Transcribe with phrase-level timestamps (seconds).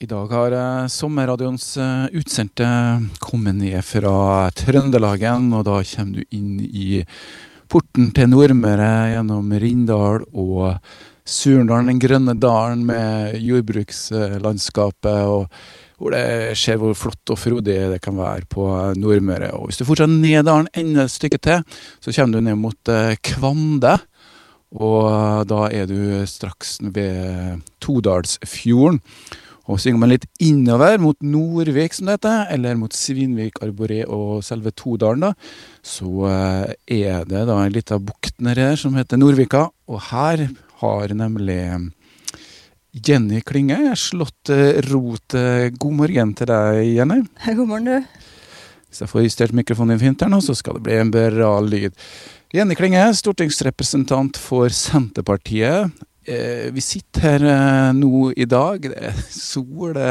[0.00, 2.64] I dag har eh, sommerradioens eh, utsendte
[3.20, 7.02] kommet ned fra Trøndelagen, og da kommer du inn i
[7.68, 10.78] porten til Nordmøre gjennom Rindal og
[11.28, 18.00] Surndalen, den grønne dalen med jordbrukslandskapet, og hvor det ser hvor flott og frodig det
[18.00, 19.52] kan være på Nordmøre.
[19.58, 21.60] Og hvis du fortsetter ned dalen enda et stykke til,
[22.00, 23.98] så kommer du ned mot eh, Kvande.
[24.80, 29.04] Og da er du straks ved Todalsfjorden.
[29.70, 34.40] Og synger man litt innover, mot Nordvik som det heter, eller mot Svinvik, Arboré og
[34.42, 35.30] selve Todalen, da,
[35.86, 36.72] så eh,
[37.06, 39.68] er det da en lita bukt nedi der som heter Nordvika.
[39.90, 40.48] Og her
[40.82, 41.60] har nemlig
[43.06, 45.38] Jenny Klinge slått eh, rot.
[45.78, 47.22] God morgen til deg, Jenny.
[47.60, 48.28] God morgen, du.
[48.90, 51.54] Hvis jeg får justert mikrofonen din fint her nå, så skal det bli en bra
[51.62, 51.94] lyd.
[52.50, 55.94] Jenny Klinge, stortingsrepresentant for Senterpartiet.
[56.30, 58.84] Eh, vi sitter her eh, nå i dag.
[58.86, 59.94] Det er sol.
[59.96, 60.10] Det,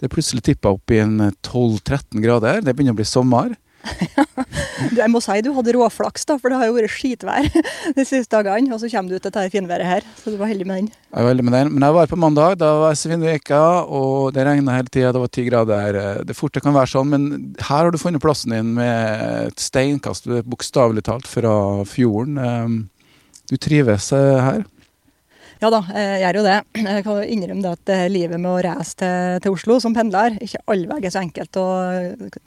[0.00, 2.64] det er plutselig tippa opp i en 12-13 grader.
[2.64, 3.54] Det begynner å bli sommer.
[4.94, 7.48] jeg må si du hadde råflaks, da, for det har jo vært skitvær
[7.98, 8.72] de siste dagene.
[8.74, 10.90] Og så kommer du til dette finværet her, så du var heldig med den.
[11.12, 14.34] Jeg var heldig med den, Men jeg var på mandag, da var jeg Svinvika, og
[14.34, 15.14] det regna hele tida.
[15.14, 16.02] Det var ti grader.
[16.26, 19.62] Det fort det kan være sånn, men her har du funnet plassen din med et
[19.62, 21.54] steinkast, bokstavelig talt, fra
[21.86, 22.88] fjorden.
[23.50, 24.64] Du trives her?
[25.62, 26.54] Ja da, jeg gjør jo det.
[26.82, 30.34] Jeg kan innrømme det at eh, livet med å reise til, til Oslo som pendler
[30.42, 31.66] ikke allveg er så enkelt å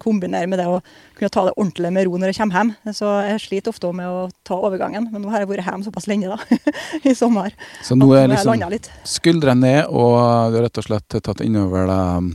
[0.04, 0.82] kombinere med det å
[1.16, 2.74] kunne ta det ordentlig med ro når jeg kommer hjem.
[2.98, 6.10] Så jeg sliter ofte med å ta overgangen, men nå har jeg vært hjemme såpass
[6.12, 6.60] lenge da,
[7.08, 7.56] i sommer.
[7.88, 8.68] Så nå er liksom
[9.16, 12.34] skuldrene ned, og du har rett og slett tatt innover deg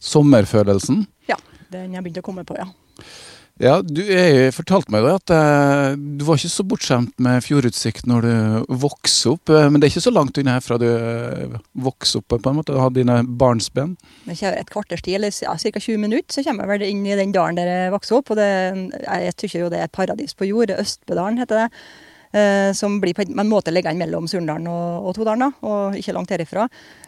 [0.00, 1.04] sommerfølelsen?
[1.28, 1.36] Ja,
[1.68, 2.70] den jeg begynte å komme på, ja.
[3.62, 8.08] Ja, du jeg fortalte meg jo at eh, du var ikke så bortskjemt med fjordutsikt
[8.10, 9.52] når du vokste opp.
[9.54, 11.54] Eh, men det er ikke så langt unna herfra du eh,
[11.86, 13.92] vokste opp på en måte, og hadde dine barnsben?
[14.26, 15.70] Det er et kvarters tid, eller ja, ca.
[15.78, 18.34] 20 minutter, så kommer jeg vel inn i den dalen der jeg vokste opp.
[18.34, 18.50] og det,
[19.06, 20.74] Jeg syns jo det er et paradis på jord.
[20.74, 21.68] Østbedalen heter det.
[22.34, 26.14] Eh, som blir på en måte liggende mellom Surndalen og, og Todalen, da, og ikke
[26.16, 26.64] langt herifra.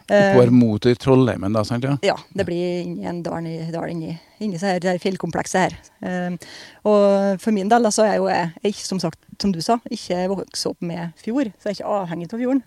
[0.07, 1.65] Går mot Trollheimen, da?
[1.67, 1.97] sant ja?
[2.05, 5.75] Ja, det blir inni en dal, inni, inni her, det her fjellkomplekset her.
[6.07, 6.47] Eh,
[6.87, 10.29] og for min del så er jeg jo jeg, som sagt, som du sa, ikke
[10.31, 12.63] vokst opp med fjord, så jeg er ikke avhengig av fjorden.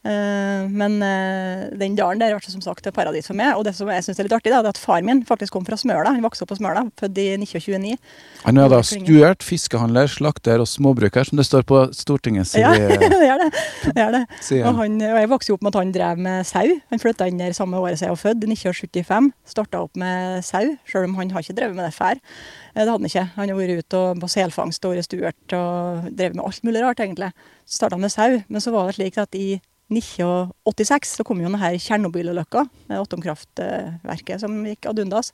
[0.00, 3.52] Uh, men uh, den dalen der ble som sagt et paradis for meg.
[3.58, 5.66] Og det som jeg synes er litt artig, da, er at far min faktisk kom
[5.66, 6.14] fra Smøla.
[6.14, 7.98] Han vokste opp på Smøla, født i 1929.
[8.46, 12.88] Han er da stuert, fiskehandler, slakter og småbruker, som det står på Stortingets Ja, det
[12.96, 13.50] er det.
[13.84, 14.24] det, er det.
[14.62, 16.64] Og, han, og, jeg vokste opp med at han drev med sau.
[16.94, 19.30] Han flytta inn der samme året som jeg var født, i 1975.
[19.52, 22.16] Starta opp med sau, sjøl om han har ikke drevet med det før.
[22.16, 23.28] Eh, det hadde han ikke.
[23.36, 27.04] Han har vært ute på selfangst og vært stuert og drevet med alt mulig rart,
[27.04, 27.34] egentlig.
[27.66, 29.60] Så starta han med sau, men så var det slik at i
[29.90, 32.64] 1986 så kom jo denne Tsjernobyl-ulykka,
[33.00, 35.32] atomkraftverket som gikk ad undas.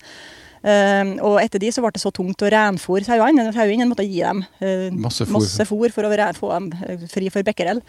[0.66, 3.44] Uh, og etter de så ble det så tungt å renfòre sauene.
[3.54, 7.82] Sauene måtte gi dem uh, masse fôr for å få dem eh, fri for becquerel.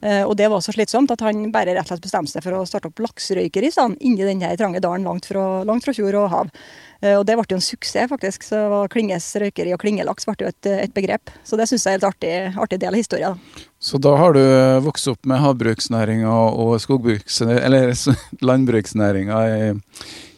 [0.00, 2.56] Uh, og det var så slitsomt at han bare rett og slett bestemte seg for
[2.56, 6.30] å starte opp lakserøykeri stedet, inni den trange dalen langt fra, langt fra fjord og
[6.32, 6.54] hav.
[7.02, 8.46] Uh, og det ble jo en suksess, faktisk.
[8.48, 8.62] Så
[8.94, 11.34] Klinges røykeri og klingelaks ble jo et, et, begrep.
[11.44, 12.34] Så det syns jeg er en artig,
[12.64, 13.44] artig del av historien.
[13.82, 14.42] Så da har du
[14.84, 17.40] vokst opp med havbruksnæringa og skogbruks...
[17.42, 17.90] Eller
[18.48, 19.72] landbruksnæringa i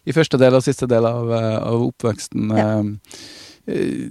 [0.05, 2.51] i første del og siste del av, eh, av oppveksten.
[2.53, 2.71] Ja.
[3.67, 4.09] Eh,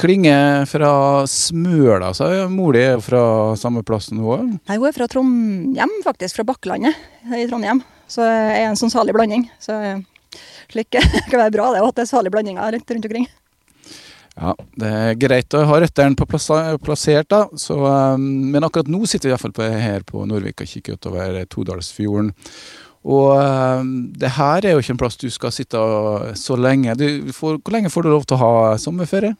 [0.00, 0.90] Klinge fra
[1.28, 2.46] Smøla, sa jeg.
[2.54, 4.46] Mor di er fra samme plass nå òg?
[4.70, 6.38] Nei, hun er fra Trondheim, faktisk.
[6.38, 6.96] Fra Bakklandet
[7.36, 7.82] i Trondheim.
[8.08, 9.44] Så jeg er en sånn salig blanding.
[9.60, 9.76] Så
[10.70, 10.94] slik
[11.30, 13.28] kan være bra det, at det er salige blandinger rundt omkring.
[14.40, 17.42] Ja, det er greit å ha røttene plassert, da.
[17.60, 17.76] Så,
[18.16, 22.32] men akkurat nå sitter vi iallfall her på Nordvik og kikker utover Todalsfjorden.
[23.10, 23.84] Og uh,
[24.20, 25.80] det her er jo ikke en plass du skal sitte
[26.36, 26.96] så lenge.
[27.36, 29.36] Får, hvor lenge får du lov til å ha sommerferie?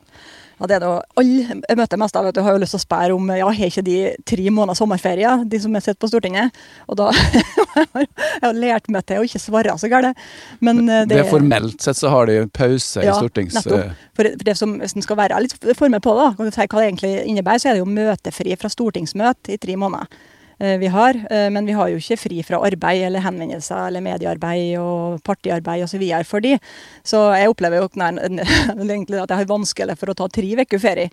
[0.60, 0.88] Ja, det er det
[1.20, 3.48] alle jeg møter mest av, vet du, har jo lyst til å spørre om ja,
[3.48, 3.96] har ikke de
[4.28, 6.58] tre måneder sommerferie, de som er sitter på Stortinget.
[6.90, 8.08] Og da jeg
[8.44, 10.20] har lært meg til å ikke svare så galt.
[10.60, 13.56] Men det, det er formelt sett så har de pause ja, i stortings...
[13.56, 14.04] Nettopp.
[14.18, 16.82] For, det som hvis en skal være litt formell på, da, kan du si hva
[16.82, 20.12] det egentlig innebærer, så er det jo møtefri fra stortingsmøte i tre måneder.
[20.60, 21.14] Eh, vi har.
[21.30, 25.86] Eh, men vi har jo ikke fri fra arbeid eller henvendelser eller mediearbeid og partiarbeid
[25.86, 26.04] osv.
[26.28, 26.58] for de.
[27.02, 28.12] Så jeg opplever jo nei,
[28.92, 31.08] egentlig at jeg har vanskelig for å ta tre uker ferie,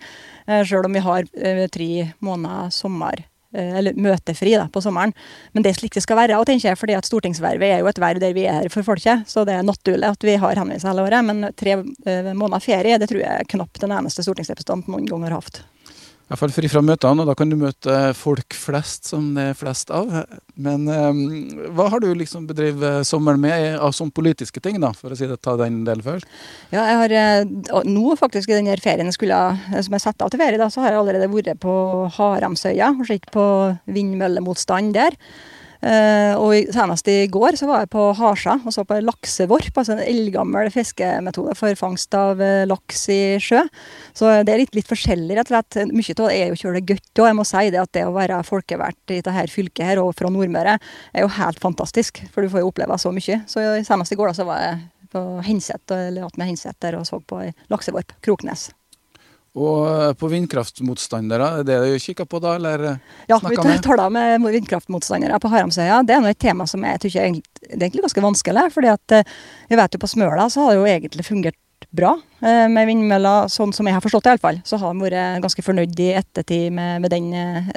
[0.46, 1.24] eh, sjøl om vi har
[1.72, 5.14] tre måneder sommer eller møtefri da, på sommeren.
[5.56, 6.36] Men det er slik det skal være.
[6.36, 8.84] og tenker jeg, fordi at Stortingsvervet er jo et verv der vi er her for
[8.84, 11.24] folket, så det er naturlig at vi har henvendelser hele året.
[11.24, 11.78] Men tre
[12.36, 15.62] måneder ferie det tror jeg knapt den eneste stortingsrepresentant noen gang har hatt.
[16.28, 19.46] I hvert fall fri fra møtene, og da kan du møte folk flest, som det
[19.48, 20.10] er flest av.
[20.60, 21.22] Men um,
[21.72, 25.24] hva har du liksom bedrevet sommeren med av sånne politiske ting, da, for å si
[25.24, 26.28] det, ta den delen først?
[26.68, 29.40] Ja, jeg har eh, nå faktisk i den ferien skulle,
[29.72, 31.78] som jeg setter av til ferie, da, så har jeg allerede vært på
[32.18, 33.46] Haramsøya og sett på
[33.88, 35.16] vindmøllemotstand der.
[35.78, 39.94] Uh, og Senest i går så var jeg på Harsa og så på laksevorp, altså
[39.94, 43.62] en eldgammel fiskemetode for fangst av uh, laks i sjø.
[44.16, 45.92] Så det er litt, litt forskjellig, rett og slett.
[45.94, 47.12] Mye av det er jo kjølig godt.
[47.22, 50.14] Og jeg må si det at det å være folkevalgt i dette fylket her, og
[50.18, 50.78] fra Nordmøre,
[51.14, 52.24] er jo helt fantastisk.
[52.34, 53.42] For du får jo oppleve så mye.
[53.46, 54.80] Så senest i går da så var jeg
[55.14, 57.40] på Henseth, eller med Henseth der og så på
[57.70, 58.18] laksevorp.
[58.24, 58.68] Kroknes.
[59.58, 62.84] Og eh, på vindkraftmotstandere, er det du kikker på da, eller
[63.30, 66.02] Ja, vi taler med vindkraftmotstandere på Haramsøya.
[66.06, 68.68] Det er nå et tema som jeg tror er egentlig ganske vanskelig.
[68.74, 69.32] fordi at eh,
[69.70, 71.58] vi vet jo på Smøla så har det jo egentlig fungert
[71.94, 74.60] bra eh, med vindmøller, sånn som jeg har forstått det iallfall.
[74.64, 77.32] Så har de vært ganske fornøyd i ettertid med, med den,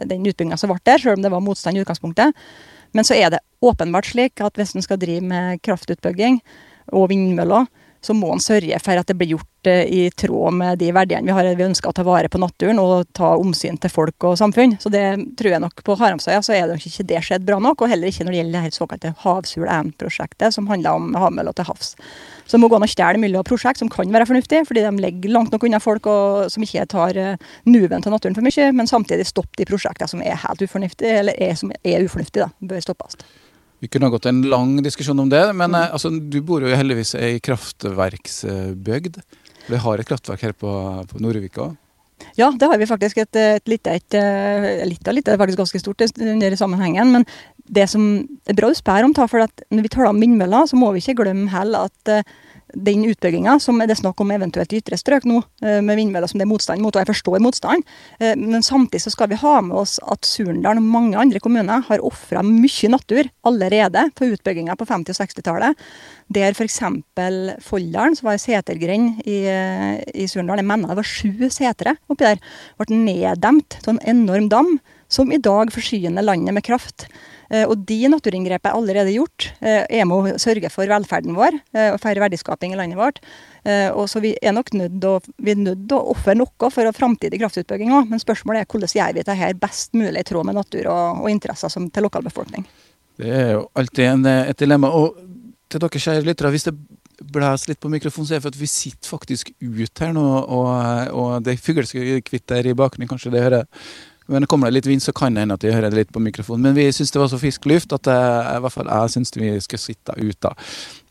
[0.06, 2.38] den utbygginga som ble der, selv om det var motstand i utgangspunktet.
[2.92, 6.42] Men så er det åpenbart slik at hvis en skal drive med kraftutbygging
[6.92, 7.70] og vindmøller,
[8.02, 11.28] så må en sørge for at det blir gjort eh, i tråd med de verdiene
[11.30, 11.50] vi har.
[11.58, 14.74] Vi ønsker å ta vare på naturen og ta omsyn til folk og samfunn.
[14.82, 15.06] Så det
[15.38, 17.84] tror jeg nok på Haramsøya så er det nok ikke det skjedd bra nok.
[17.84, 21.70] Og heller ikke når det gjelder det såkalte Havsul 1-prosjektet, som handler om havmøller til
[21.70, 21.94] havs.
[22.46, 25.06] Så det må gå an å stjele mellom prosjekt som kan være fornuftige, fordi de
[25.06, 28.72] ligger langt nok unna folk og som ikke tar uh, nuven til naturen for mye,
[28.76, 32.68] men samtidig stoppe de prosjektene som er helt ufornuftige, eller er, som er ufornuftige, da,
[32.74, 33.22] bør stoppes.
[33.82, 35.94] Vi kunne ha gått en lang diskusjon om det, men mm.
[35.96, 39.22] altså, du bor jo heldigvis i kraftverksbygd.
[39.72, 40.74] Vi har et kraftverk her på,
[41.10, 41.72] på Nordvika.
[42.38, 43.18] Ja, det har vi faktisk.
[43.18, 47.16] Et, et lite et, eh, litt av litt, faktisk ganske stort under sammenhengen.
[47.16, 47.26] Men
[47.66, 48.06] det som
[48.46, 51.18] er bra du spør om, for når vi taler om vindmøller, så må vi ikke
[51.24, 52.38] glemme heller at uh,
[52.74, 56.30] den utbygginga som det er snakk om eventuelt i ytre strøk nå, eh, med vindmøller
[56.30, 57.84] som det er motstand mot, og jeg forstår motstand,
[58.20, 61.84] eh, men samtidig så skal vi ha med oss at Surndal og mange andre kommuner
[61.88, 65.76] har ofra mye natur allerede på utbygginga på 50- og 60-tallet.
[66.32, 66.80] Der f.eks.
[67.62, 71.98] Folldalen, som var ei setergrend i, eh, i Surndal, jeg mener det var sju setre
[72.10, 72.42] oppi der,
[72.80, 74.80] ble neddemt av en enorm dam
[75.12, 77.10] som i dag forsyner landet med kraft.
[77.52, 79.50] Eh, og de naturinngrepene er allerede gjort.
[79.60, 83.20] Eh, er med å sørge for velferden vår eh, og færre verdiskaping i landet vårt.
[83.94, 88.18] Og så Vi er nok nødt til å ofre noe for framtidig kraftutbygging òg, men
[88.18, 91.70] spørsmålet er hvordan gjør vi dette best mulig i tråd med natur og, og interesser
[91.70, 92.66] som, til lokalbefolkning.
[93.22, 94.90] Det er jo alltid en, et dilemma.
[94.98, 95.14] Og
[95.70, 96.74] til dere kjære lyttere, hvis det
[97.22, 100.26] blåser litt på mikrofonen, så er det for at vi sitter faktisk ut her nå,
[100.42, 100.72] og,
[101.14, 103.86] og det er fugleskvitter i bakgrunnen, kanskje det hører
[104.32, 106.22] men kommer det litt vind, så kan det hende at vi hører det litt på
[106.24, 106.70] mikrofonen.
[106.70, 109.36] Men vi syns det var så frisk luft at eh, i hvert fall jeg syns
[109.36, 110.54] vi skal sitte ute.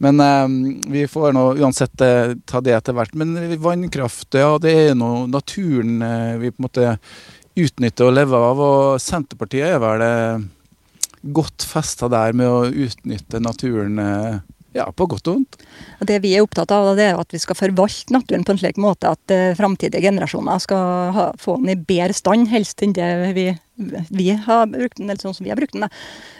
[0.00, 0.46] Men uh,
[0.88, 3.12] vi får nå uansett uh, ta det etter hvert.
[3.20, 6.94] Men vannkraft, ja, det er nå naturen uh, vi på en måte
[7.61, 8.64] utnytter og lever av.
[8.64, 10.46] Og Senterpartiet er vel uh,
[11.37, 14.00] godt festa der med å utnytte naturen.
[14.70, 15.56] Ja, på godt og vondt.
[16.06, 18.78] Det vi er opptatt av, det er at vi skal forvalte naturen på en slik
[18.78, 23.08] måte at uh, framtidige generasjoner skal ha, få den i bedre stand, helst enn det
[23.34, 23.49] vi,
[24.14, 25.88] vi, har brukt den, eller sånn som vi har brukt den.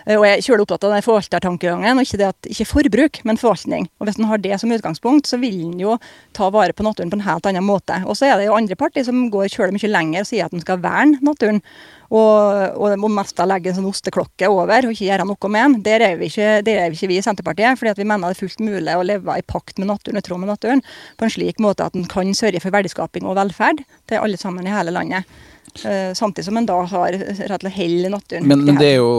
[0.07, 3.41] Uh, og jeg er kjølig opptatt av den forvaltertankegangen, og ikke, at, ikke forbruk, men
[3.41, 3.91] forvaltning.
[3.99, 5.99] Og Hvis en har det som utgangspunkt, så vil en jo
[6.37, 7.99] ta vare på naturen på en helt annen måte.
[8.07, 10.55] Og så er det jo andre partier som går kjølig mye lenger og sier at
[10.55, 11.65] en skal verne naturen.
[12.11, 15.77] Og, og må mest legge en sånn osteklokke over og ikke gjøre noe med den.
[15.87, 17.79] Der er vi ikke, er vi, ikke vi i Senterpartiet.
[17.79, 20.43] fordi vi mener det er fullt mulig å leve i pakt med naturen og tråd
[20.43, 20.83] med naturen
[21.21, 24.67] på en slik måte at en kan sørge for verdiskaping og velferd til alle sammen
[24.67, 25.29] i hele landet.
[25.85, 28.49] Uh, samtidig som en da har rett og hell i naturen.
[28.51, 29.13] Men, men det, er jo,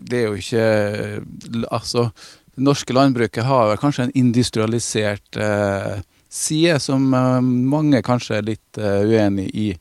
[0.00, 2.08] det, er jo, ikke Altså,
[2.56, 6.00] det norske landbruket har kanskje en industrialisert uh,
[6.32, 9.74] side som uh, mange kanskje er litt uenig i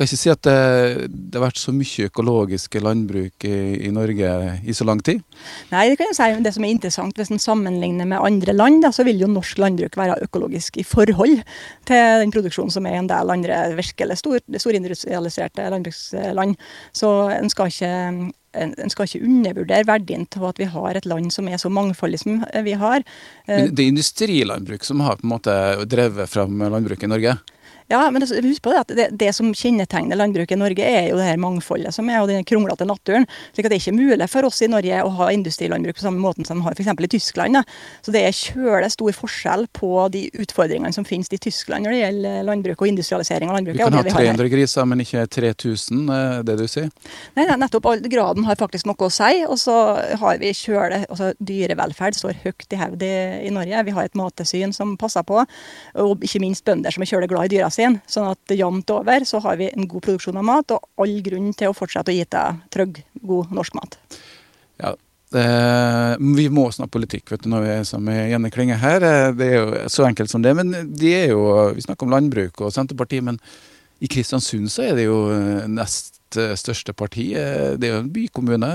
[0.00, 4.30] kan ikke si at det, det, har vært så mye økologiske landbruk i, i, Norge
[4.64, 5.20] i så lang tid?
[5.68, 6.28] Nei, det kan jeg si.
[6.40, 9.60] Det som er interessant, hvis en sammenligner med andre land, da, så vil jo norsk
[9.60, 11.42] landbruk være økologisk i forhold
[11.90, 16.56] til den produksjonen som er i en del andre virkelig stor, storindustrialiserte landbruksland.
[16.96, 17.94] Så en skal ikke
[18.58, 22.18] en skal ikke undervurdere verdien av at vi har et land som er så mangfoldig
[22.18, 23.04] som vi har.
[23.46, 25.54] Men det er industrilandbruk som har på en måte
[25.86, 27.36] drevet fram landbruket i Norge?
[27.90, 31.16] Ja, men husk på det at det, det, som kjennetegner landbruket i Norge, er jo
[31.18, 33.26] det her mangfoldet som er, og den kronglete naturen.
[33.50, 36.22] slik at det er ikke mulig for oss i Norge å ha industrilandbruk på samme
[36.22, 36.92] måten som de har f.eks.
[36.94, 37.58] i Tyskland.
[37.58, 37.64] Da.
[38.06, 42.02] Så det er kjøle stor forskjell på de utfordringene som finnes i Tyskland når det
[42.04, 43.80] gjelder landbruk og industrialisering av landbruket.
[43.80, 46.14] Vi kan ha 300 griser, men ikke 3000,
[46.46, 46.86] det du sier?
[47.34, 47.90] Nei, nei nettopp.
[48.06, 49.42] Graden har faktisk noe å si.
[49.50, 49.76] Og så
[50.22, 53.12] har vi kjøle altså Dyrevelferd står høyt i hevd i,
[53.48, 53.82] i Norge.
[53.90, 55.42] Vi har et mattilsyn som passer på,
[55.98, 58.00] og ikke minst bønder som er kjøle glad i dyra sine sin.
[58.10, 61.52] Sånn at jevnt over så har vi en god produksjon av mat, og all grunn
[61.56, 63.98] til å fortsette å gi deg trygg, god norsk mat.
[64.80, 64.94] Ja,
[65.30, 69.04] Eh, vi må snakke politikk vet du, når vi er sammen med Jenny Klinge her.
[69.38, 70.54] Det er jo så enkelt som det.
[70.58, 71.44] Men de er jo,
[71.76, 73.38] vi snakker om landbruk og Senterpartiet, men
[74.02, 75.20] i Kristiansund så er det jo
[75.70, 77.30] nest største parti.
[77.34, 78.72] Det er jo en bykommune.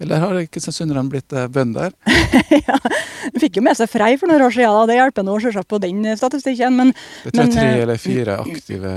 [0.00, 1.94] Eller har kristiansunderne blitt eh, bønder?
[2.68, 2.76] ja,
[3.32, 4.90] de fikk jo med seg Frei for noen år siden.
[4.90, 6.76] Det hjelper nå selvsagt på den statistikken.
[6.76, 6.92] Men,
[7.24, 8.92] det tror jeg tre eh, eller fire aktive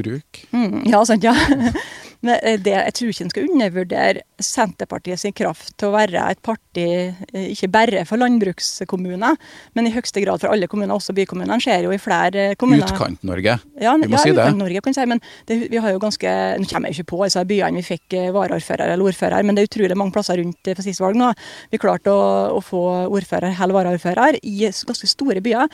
[0.00, 0.44] bruk.
[0.56, 1.36] Mm, ja, sant, ja.
[2.24, 6.40] Eh, det, jeg tror ikke en skal undervurdere Senterpartiet sin kraft til å være et
[6.44, 9.38] parti eh, ikke bare for landbrukskommuner,
[9.74, 11.58] men i høyeste grad for alle kommuner, også bykommunene.
[11.64, 12.86] Skjer jo i flere kommuner.
[12.88, 14.38] Utkant-Norge, ja, vi må ja, si det.
[14.38, 17.20] Utkant-Norge, kan si, men det, vi har jo ganske, Nå kommer jeg jo ikke på
[17.26, 20.72] altså byene vi fikk eh, varaordfører eller ordfører, men det er utrolig mange plasser rundt
[20.72, 21.32] for sist valg nå.
[21.72, 22.24] Vi klarte å,
[22.58, 25.70] å få ordfører eller varaordfører i ganske store byer.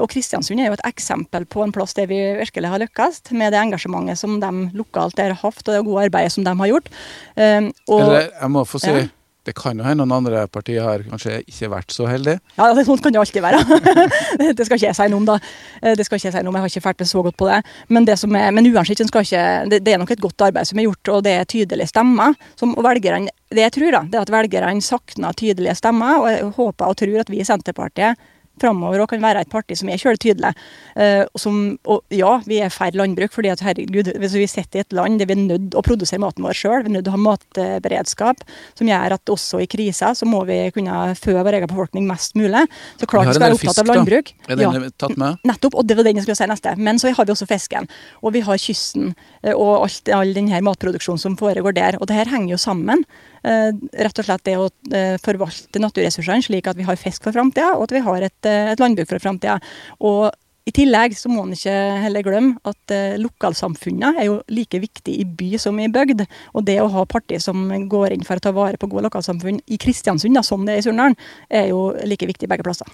[0.00, 3.54] Og Kristiansund er jo et eksempel på en plass der vi virkelig har lykkes med
[3.54, 5.62] det engasjementet som de lokalt der har hatt.
[5.66, 6.90] og det gode arbeidet som de har gjort.
[7.36, 7.70] Um,
[8.10, 9.06] Eller, jeg må få si, ja.
[9.48, 12.40] det kan jo hende noen andre partier har kanskje ikke vært så heldige.
[12.58, 13.60] Ja, det, sånn kan det alltid være.
[14.58, 15.36] det skal ikke jeg si noe om, da.
[15.82, 17.38] Eh, det skal ikke jeg si noe om, jeg har ikke fælt meg så godt
[17.40, 17.60] på det.
[17.88, 20.82] Men, det som er, men uansett, ikke, det, det, er nok et godt arbeid som
[20.82, 22.36] er gjort, og det er tydelige stemmer.
[22.60, 26.52] Som velgeren, det jeg tror, da, det er at velgerne savner tydelige stemmer, og jeg
[26.60, 28.28] håper og tror at vi i Senterpartiet
[28.60, 30.54] framover og kan være et parti som er kjøletydelige.
[30.96, 34.96] Uh, og ja, vi er færre landbruk, fordi at herregud, hvis vi sitter i et
[34.96, 37.16] land der vi er nødt å produsere maten vår sjøl, vi er nødt til å
[37.16, 38.44] ha matberedskap
[38.78, 42.36] som gjør at også i kriser så må vi kunne fø vår egen befolkning mest
[42.38, 42.64] mulig.
[43.00, 44.32] Så klart vi skal være opptatt av landbruk.
[44.34, 44.52] Da.
[44.52, 45.40] Er den ja, tatt med?
[45.48, 46.74] Nettopp, og det var den jeg skulle si neste.
[46.78, 47.88] Men så har vi også fisken.
[48.24, 49.12] Og vi har kysten
[49.42, 52.00] eh, og alt, all denne matproduksjonen som foregår der.
[52.00, 53.04] Og det her henger jo sammen.
[53.46, 53.70] Eh,
[54.04, 57.72] rett og slett det å eh, forvalte naturressursene slik at vi har fisk for framtida,
[57.76, 59.56] og at vi har et, eh, et landbruk for framtida.
[60.04, 60.28] Og
[60.68, 61.72] i tillegg så må en ikke
[62.04, 66.26] heller glemme at eh, lokalsamfunnet er jo like viktig i by som i bygd.
[66.54, 69.62] Og det å ha partier som går inn for å ta vare på gode lokalsamfunn
[69.66, 71.16] i Kristiansund, da, som det er i Surnadal,
[71.48, 72.88] er jo like viktig begge plasser.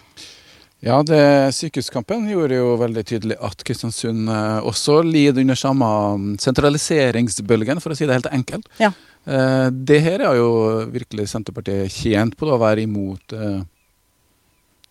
[0.84, 1.18] Ja, det,
[1.56, 5.88] Sykehuskampen gjorde jo veldig tydelig at Kristiansund også lider under samme
[6.20, 8.68] mm, sentraliseringsbølgen, for å si det helt enkelt.
[8.78, 8.92] Ja.
[9.26, 10.50] Eh, det her er jo
[10.95, 13.64] virkelig Senterpartiet tjent på, da, å være imot eh,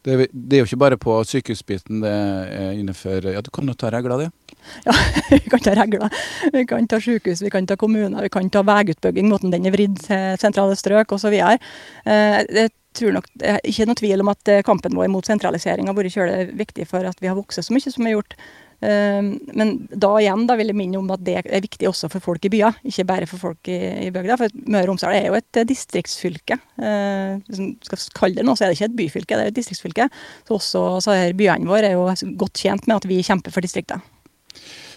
[0.05, 3.73] det, det, er jo ikke bare på sykehusbiten det er innenfor Ja, du kan jo
[3.79, 4.57] ta regler, det?
[4.83, 4.93] Ja,
[5.31, 6.11] vi kan ta regler.
[6.53, 9.73] Vi kan ta sykehus, vi kan ta kommuner, vi kan ta veiutbygging, måten den er
[9.73, 11.33] vridd til sentrale strøk osv.
[11.33, 16.13] Eh, jeg tror nok, ikke noe tvil om at kampen vår mot sentralisering har vært
[16.13, 18.37] kjølig viktig for at vi har vokst så mye som vi har gjort.
[18.83, 22.23] Ehm, men da igjen da vil jeg minne om at det er viktig også for
[22.23, 23.77] folk i byer, ikke bare for folk i,
[24.07, 24.37] i bygda.
[24.41, 26.59] For Møre og Romsdal er jo et eh, distriktsfylke.
[26.79, 29.53] Eh, hvis man skal kalle det noe, så er det ikke et byfylke, det er
[29.53, 30.09] et distriktsfylke.
[30.47, 33.65] Så også så her byene våre er jo godt tjent med at vi kjemper for
[33.65, 34.03] distriktet.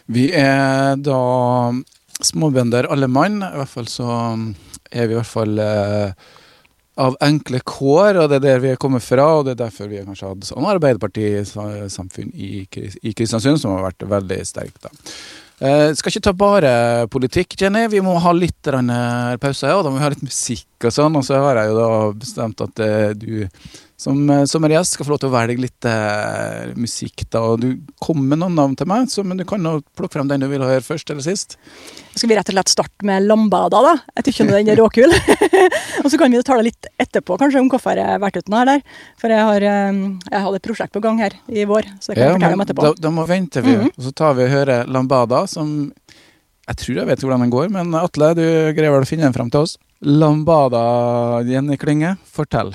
[0.09, 1.21] Vi er da
[2.25, 3.43] småbønder alle mann.
[3.45, 4.09] I hvert fall så
[4.89, 6.29] er vi i hvert fall eh,
[6.99, 9.27] av enkle kår, og det er der vi er kommet fra.
[9.39, 13.91] Og det er derfor vi har kanskje hatt sånn Arbeiderparti-samfunn i, i Kristiansund, som har
[13.91, 14.81] vært veldig sterkt.
[14.87, 14.93] da.
[15.59, 16.73] Eh, skal ikke ta bare
[17.11, 17.89] politikk, Jenny.
[17.91, 18.71] Vi må ha litt
[19.43, 19.73] pause.
[19.75, 21.19] og da må vi ha litt musikk og sånn.
[21.19, 23.49] Og så har jeg jo da bestemt at eh, du
[23.99, 27.25] som som sommergjest skal få lov til å velge litt eh, musikk.
[27.33, 27.69] da, og Du
[28.01, 30.49] kom med noen navn til meg, så, men du kan jo plukke frem den du
[30.51, 31.59] vil høre først eller sist.
[32.15, 33.95] Skal vi rett og slett starte med Lambada, da?
[34.21, 35.13] Jeg syns den er råkul.
[36.03, 38.71] og så kan vi tale litt etterpå kanskje om hvorfor jeg har vært uten her
[38.73, 38.87] der.
[39.21, 40.01] For jeg har, eh,
[40.31, 42.61] jeg hadde et prosjekt på gang her i vår, så det kan ja, jeg fortelle
[42.61, 42.89] om etterpå.
[42.89, 43.93] Da, da må venter vi, mm -hmm.
[43.97, 45.93] og så tar vi og hører Lambada, som
[46.69, 48.43] jeg tror jeg vet hvordan den går, men Atle, du
[48.77, 49.79] greier vel å finne den frem til oss?
[50.01, 52.75] Lambada, Jenny Klinge, fortell.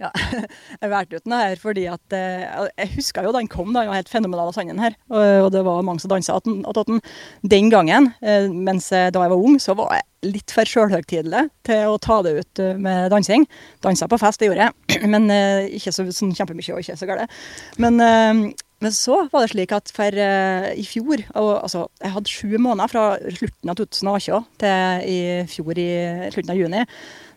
[0.00, 0.10] Ja,
[0.80, 2.46] jeg valgte ut den her fordi at eh,
[2.80, 4.96] Jeg husker jo da den kom, da, den var helt fenomenal av sanden her.
[5.12, 7.00] Og, det var mange som dansa attåt den.
[7.42, 11.92] Den gangen, eh, mens da jeg var ung, så var jeg litt for sjølhøytidelig til
[11.92, 13.46] å ta det ut eh, med dansing.
[13.84, 15.30] Dansa på fest, det gjorde jeg, men
[15.70, 17.42] ikke så, sånn kjempemye og ikke så galt.
[17.82, 22.56] Men, men så var det slik at for i fjor og, altså, Jeg hadde sju
[22.58, 23.04] måneder fra
[23.36, 25.20] slutten av 2018 til i
[25.50, 25.90] fjor i
[26.34, 26.82] slutten av juni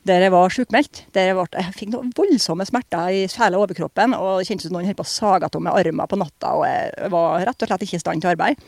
[0.07, 1.03] der jeg var sjukmeldt.
[1.15, 4.15] Der jeg, ble, jeg fikk noen voldsomme smerter i hele overkroppen.
[4.17, 6.53] og Det kjentes som noen holdt på å sage av meg armer på natta.
[6.55, 8.63] og Jeg var rett og slett ikke i stand til arbeid.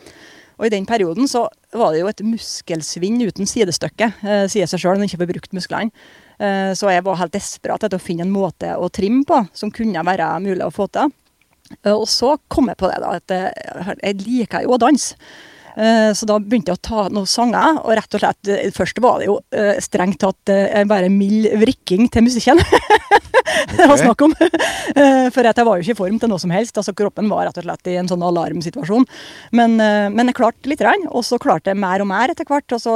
[0.60, 4.82] Og I den perioden så var det jo et muskelsvinn uten sidestykke, eh, sier seg
[4.82, 6.04] sjøl, når en ikke får brukt musklene.
[6.40, 9.72] Eh, så jeg var helt desperat etter å finne en måte å trimme på som
[9.72, 11.14] kunne være mulig å få til.
[11.84, 15.16] Eh, og så kom jeg på det, da, at eh, jeg liker jo å danse.
[15.80, 19.00] Eh, så da begynte jeg å ta noen sanger, og rett og slett eh, Først
[19.04, 20.52] var det jo eh, strengt tatt
[20.90, 22.60] bare mild vrikking til musikken.
[23.78, 24.34] det var snakk om.
[24.36, 26.78] For jeg var jo ikke i form til noe som helst.
[26.80, 29.06] altså Kroppen var rett og slett i en sånn alarmsituasjon.
[29.56, 32.76] Men, men jeg klarte lite grann, og så klarte jeg mer og mer etter hvert.
[32.76, 32.96] Og så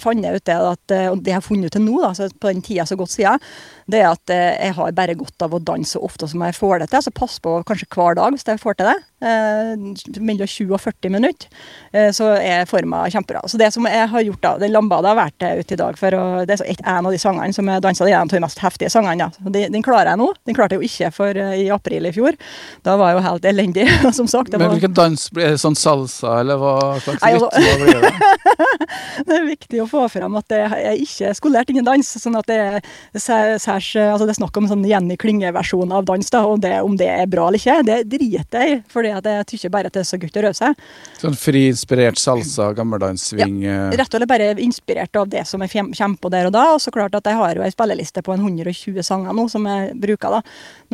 [0.00, 2.50] fant jeg ut det at, og det jeg har funnet ut til nå, da, på
[2.50, 3.46] den tida så godt siden,
[3.86, 6.82] det er at jeg har bare godt av å danse så ofte som jeg får
[6.82, 7.00] det til.
[7.00, 8.98] altså Pass på kanskje hver dag hvis jeg får til det.
[9.20, 11.48] Mellom 20 og 40 minutter.
[12.12, 13.42] Så er forma kjempebra.
[13.48, 16.16] Så det som jeg har gjort da, den lambada har vært ute i dag for
[16.16, 18.42] å, Det er en av de sangene som jeg dansa, det er en av de
[18.44, 19.26] mest heftige sangene.
[19.26, 19.48] Ja.
[19.48, 20.28] Den, den, klarer jeg nå.
[20.48, 22.36] Den klarte jeg jo ikke for uh, i april i fjor.
[22.86, 23.86] Da var jeg jo helt elendig,
[24.18, 24.54] som sagt.
[24.56, 25.60] Men hvilken dans blir det?
[25.62, 28.12] Sånn salsa, eller hva slags rytme blir det?
[29.28, 32.12] det er viktig å få fram at jeg er ikke skolert innen dans.
[32.20, 32.78] sånn at det er,
[33.16, 36.98] særs, altså det er snakk om sånn Jenny Klinge-versjon av dans, da, og det, om
[36.98, 38.80] det er bra eller ikke, det driter jeg i.
[39.14, 40.82] For jeg tykker bare at det er så godt å røre seg.
[41.20, 43.60] Sånn fri-inspirert salsa, gammeldanssving?
[43.64, 43.96] Ja, eh.
[44.00, 46.66] rett og slett bare inspirert av det som jeg kommer på der og da.
[46.74, 49.96] Og så klart at jeg har jo ei spilleliste på 120 sanger nå som jeg
[50.02, 50.42] bruker da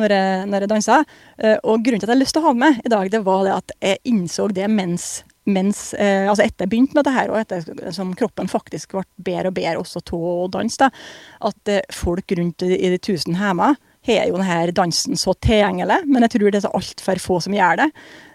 [0.01, 1.05] når jeg, når jeg danser.
[1.37, 3.23] Eh, og grunnen til at jeg har lyst til å ha med i dag, det
[3.25, 7.15] var det at jeg innså det mens mens, eh, altså etter jeg begynte med det
[7.15, 10.87] her, og etter som kroppen faktisk ble bedre og bedre også av å danse,
[11.49, 13.73] at eh, folk rundt i, i de tusen hjemme
[14.07, 17.83] har jo denne dansen så tilgjengelig, men jeg tror det er altfor få som gjør
[17.83, 17.89] det.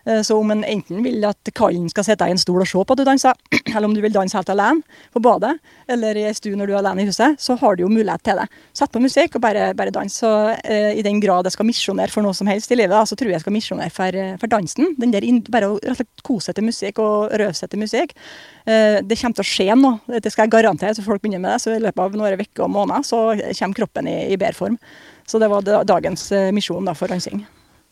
[0.08, 2.80] Eh, så om en enten vil at kallen skal sitte i en stol og se
[2.80, 3.36] på at du danser,
[3.74, 5.58] eller om du vil danse helt alene på badet,
[5.90, 8.24] eller i ei stue når du er alene i huset, så har du jo mulighet
[8.24, 8.46] til det.
[8.76, 10.18] Sett på musikk og bare, bare dans.
[10.22, 10.30] Så
[10.62, 13.18] eh, i den grad jeg skal misjonere for noe som helst i livet, da, så
[13.18, 14.94] tror jeg jeg skal misjonere for, eh, for, dansen.
[15.00, 18.16] Den der bare å rett og til musikk og røve seg til musikk.
[18.64, 20.94] Eh, det kommer til å skje nå, det skal jeg garantere.
[20.96, 23.82] Så folk begynner med det, så i løpet av noen uker og måneder så kommer
[23.82, 24.80] kroppen i, i bedre form.
[25.28, 27.44] Så det var dagens misjon da, for dansing.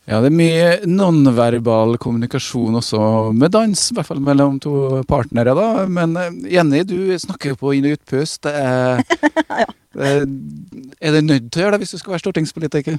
[0.07, 3.01] Ja, det er mye nonverbal kommunikasjon også
[3.35, 5.87] med dans, i hvert fall mellom to partnere, da.
[5.91, 8.45] Men eh, Jenny, du snakker jo på inn- og utpust.
[8.47, 9.03] Det er
[9.65, 9.67] ja.
[9.97, 10.25] Eh,
[11.01, 12.99] er du nødt til å gjøre det hvis du skal være stortingspolitiker?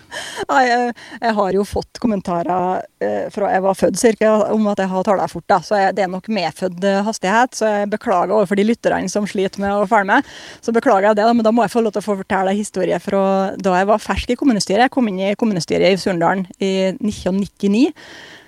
[0.50, 4.82] Nei, jeg, jeg har jo fått kommentarer eh, fra jeg var født cirka, om at
[4.82, 5.46] jeg har tala fort.
[5.50, 7.58] da, Så jeg, det er nok medfødt hastighet.
[7.58, 10.32] Så jeg beklager overfor de lytterne som sliter med å følge med.
[10.66, 12.62] Så beklager jeg det, da, men da må jeg få lov til å fortelle en
[12.62, 13.22] historie fra
[13.62, 14.88] da jeg var fersk i kommunestyret.
[14.88, 17.94] Jeg kom inn i kommunestyret i Surndalen i 1999.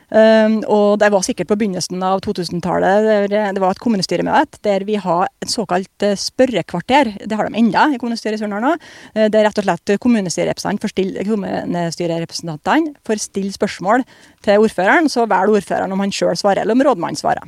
[0.09, 3.29] Um, og det var sikkert på begynnelsen av 2000-tallet.
[3.29, 7.05] Det var et kommunestyremøte der vi har et såkalt eh, spørrekvarter.
[7.29, 8.77] Det har de enda i kommunestyret i Surnadal.
[9.13, 13.99] Uh, det er rett og slett kommunestyrerepresentantene får stille spørsmål
[14.45, 17.45] til ordføreren, så velger ordføreren om han sjøl svarer, eller om rådmannen svarer.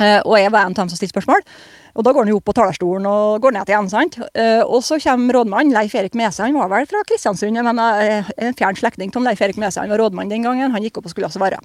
[0.00, 1.40] Og jeg var en av dem som stilte spørsmål.
[1.94, 3.90] Og da går han jo opp på talerstolen og går ned igjen.
[3.92, 4.20] sant?
[4.36, 6.44] Uh, og så kommer rådmannen, Leif Erik Mese.
[6.44, 9.82] Han var vel fra Kristiansund, men uh, en fjern slektning av Leif Erik Mese.
[9.82, 10.72] Han var rådmann den gangen.
[10.74, 11.60] Han gikk opp og skulle svare.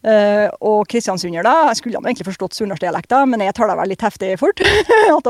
[0.00, 4.30] Uh, og kristiansunder, da Jeg skulle egentlig forstått sunnmørsdialekta, men jeg taler vel litt heftig
[4.40, 4.62] fort.
[5.12, 5.28] og,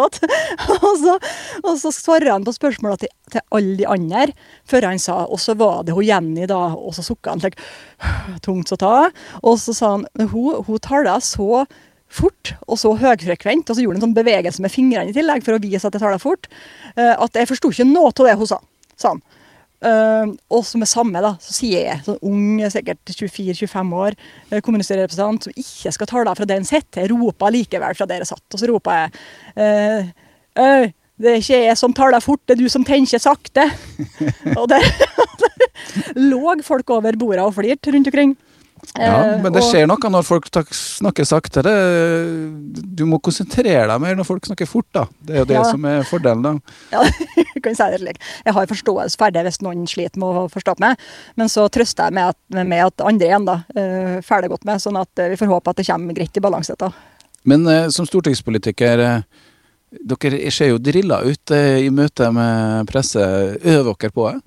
[1.00, 1.16] så,
[1.64, 4.28] og så svarer han på spørsmåla til, til, alle de andre,
[4.70, 6.60] før han sa Og så var det hun Jenny, da.
[6.78, 7.58] Og så sukka han slik
[8.46, 8.94] tungt å ta.
[9.42, 11.64] Og så sa han hun, hun taler så
[12.10, 15.44] fort og så høyfrekvent, og så gjorde han en sånn bevegelse med fingrene i tillegg
[15.46, 16.48] for å vise at jeg taler fort,
[16.96, 18.58] uh, at jeg forsto ikke noe av det hun sa.
[18.98, 19.22] sa han.
[19.80, 24.16] Uh, og så med samme, da, så sier jeg, sånn ung, sikkert 24-25 år,
[24.50, 28.20] uh, kommunestyrerepresentant som ikke skal tale fra der en sitter, jeg roper likevel fra der
[28.20, 28.44] jeg satt.
[28.50, 32.70] Og så roper jeg uh, det er ikke jeg som taler fort, det er du
[32.72, 33.66] som tenker sakte.
[34.58, 34.84] og der,
[36.30, 38.36] lå folk over bordet og flirte rundt omkring.
[38.98, 41.72] Ja, men det skjer noe når folk snakker saktere.
[42.72, 45.04] du må konsentrere deg mer når folk snakker fort, da.
[45.20, 45.64] Det er jo det ja.
[45.68, 46.74] som er fordelen, da.
[46.94, 47.04] Ja,
[47.38, 48.20] jeg kan si det slik.
[48.46, 51.00] Jeg har forståelse for det hvis noen sliter med å forstå meg,
[51.40, 54.66] men så trøster jeg med at, med at andre igjen da, uh, får det godt
[54.68, 56.76] med, sånn at vi får håpe at det kommer greit i balanse.
[56.80, 56.90] da.
[57.48, 57.64] Men
[57.94, 59.04] som stortingspolitiker,
[59.90, 63.22] dere ser jo drilla ut i møte med presse.
[63.60, 64.40] Øver dere på det?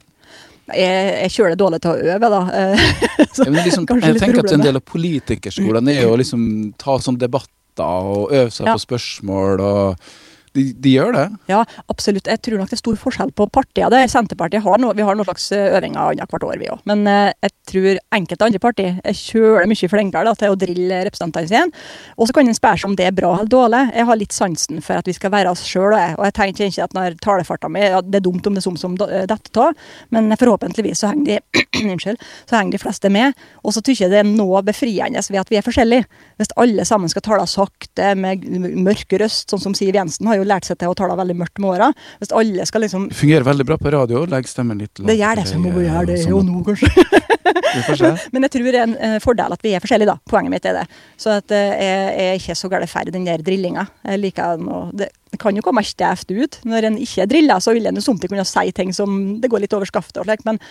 [0.71, 2.41] Jeg, jeg kjører dårlig til å øve, da.
[3.35, 6.45] Så, ja, liksom, jeg tenker at en del av politikerskolene er å liksom
[6.79, 8.77] ta sånn debatter og øve seg ja.
[8.77, 9.63] på spørsmål.
[9.63, 10.07] og
[10.53, 11.25] de, de, gjør det?
[11.49, 12.29] Ja, absolutt.
[12.29, 14.05] Jeg tror nok det er stor forskjell på partier der.
[14.11, 16.83] Senterpartiet har noe, vi har noen slags eh, øvinger annethvert år, vi òg.
[16.89, 21.49] Men eh, jeg tror enkelte andre partier kjøler mye flinkere da, til å drille representantene
[21.49, 21.83] sine.
[22.17, 23.83] Og så kan en spørre seg om det er bra eller dårlig.
[23.97, 26.69] Jeg har litt sansen for at vi skal være oss sjøl, og, og jeg tenker
[26.69, 29.27] ikke at når talefarta mi ja, Det er dumt om det er som som detter
[29.29, 29.73] dette av,
[30.13, 32.15] men forhåpentligvis så henger de,
[32.49, 33.37] så henger de fleste med.
[33.63, 36.07] Og så syns jeg det er noe befriende ved at vi er forskjellige.
[36.39, 38.45] Hvis alle sammen skal tale sakte med
[38.83, 41.37] mørk røst, sånn som Siv Jensen har jo jo lært seg til å tale veldig
[41.39, 41.91] mørkt med åra.
[42.21, 44.25] Hvis alle skal liksom fungerer veldig bra på radio.
[44.29, 45.09] Legg stemmen litt lavt.
[45.09, 46.91] Det gjør det, så må vi gjøre det jo nå, kanskje.
[48.33, 50.17] Men jeg tror det er en uh, fordel at vi er forskjellige, da.
[50.29, 50.85] Poenget mitt er det.
[51.19, 53.85] Så at uh, jeg er ikke så galt ferdig den der drillinga.
[54.07, 56.59] Jeg liker noe, og det, det kan jo komme stevt ut.
[56.69, 59.65] Når en ikke er drilla, så vil en somtid kunne si ting som det går
[59.65, 60.21] litt over skaftet.
[60.21, 60.61] og slik, Men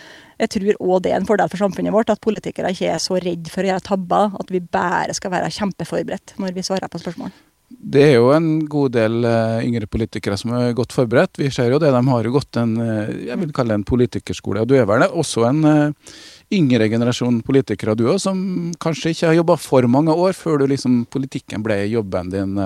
[0.43, 3.21] jeg tror òg det er en fordel for samfunnet vårt, at politikere ikke er så
[3.23, 4.37] redd for å gjøre tabber.
[4.41, 7.35] At vi bare skal være kjempeforberedt når vi svarer på spørsmål.
[7.79, 11.39] Det er jo en god del uh, yngre politikere som er godt forberedt.
[11.41, 11.93] Vi ser jo det.
[11.95, 14.63] De har jo gått en uh, jeg vil kalle det en politikerskole.
[14.63, 16.15] Og du er vel også en uh,
[16.53, 18.39] yngre generasjon politikere, du òg, som
[18.83, 22.59] kanskje ikke har jobba for mange år før du liksom politikken ble jobben din.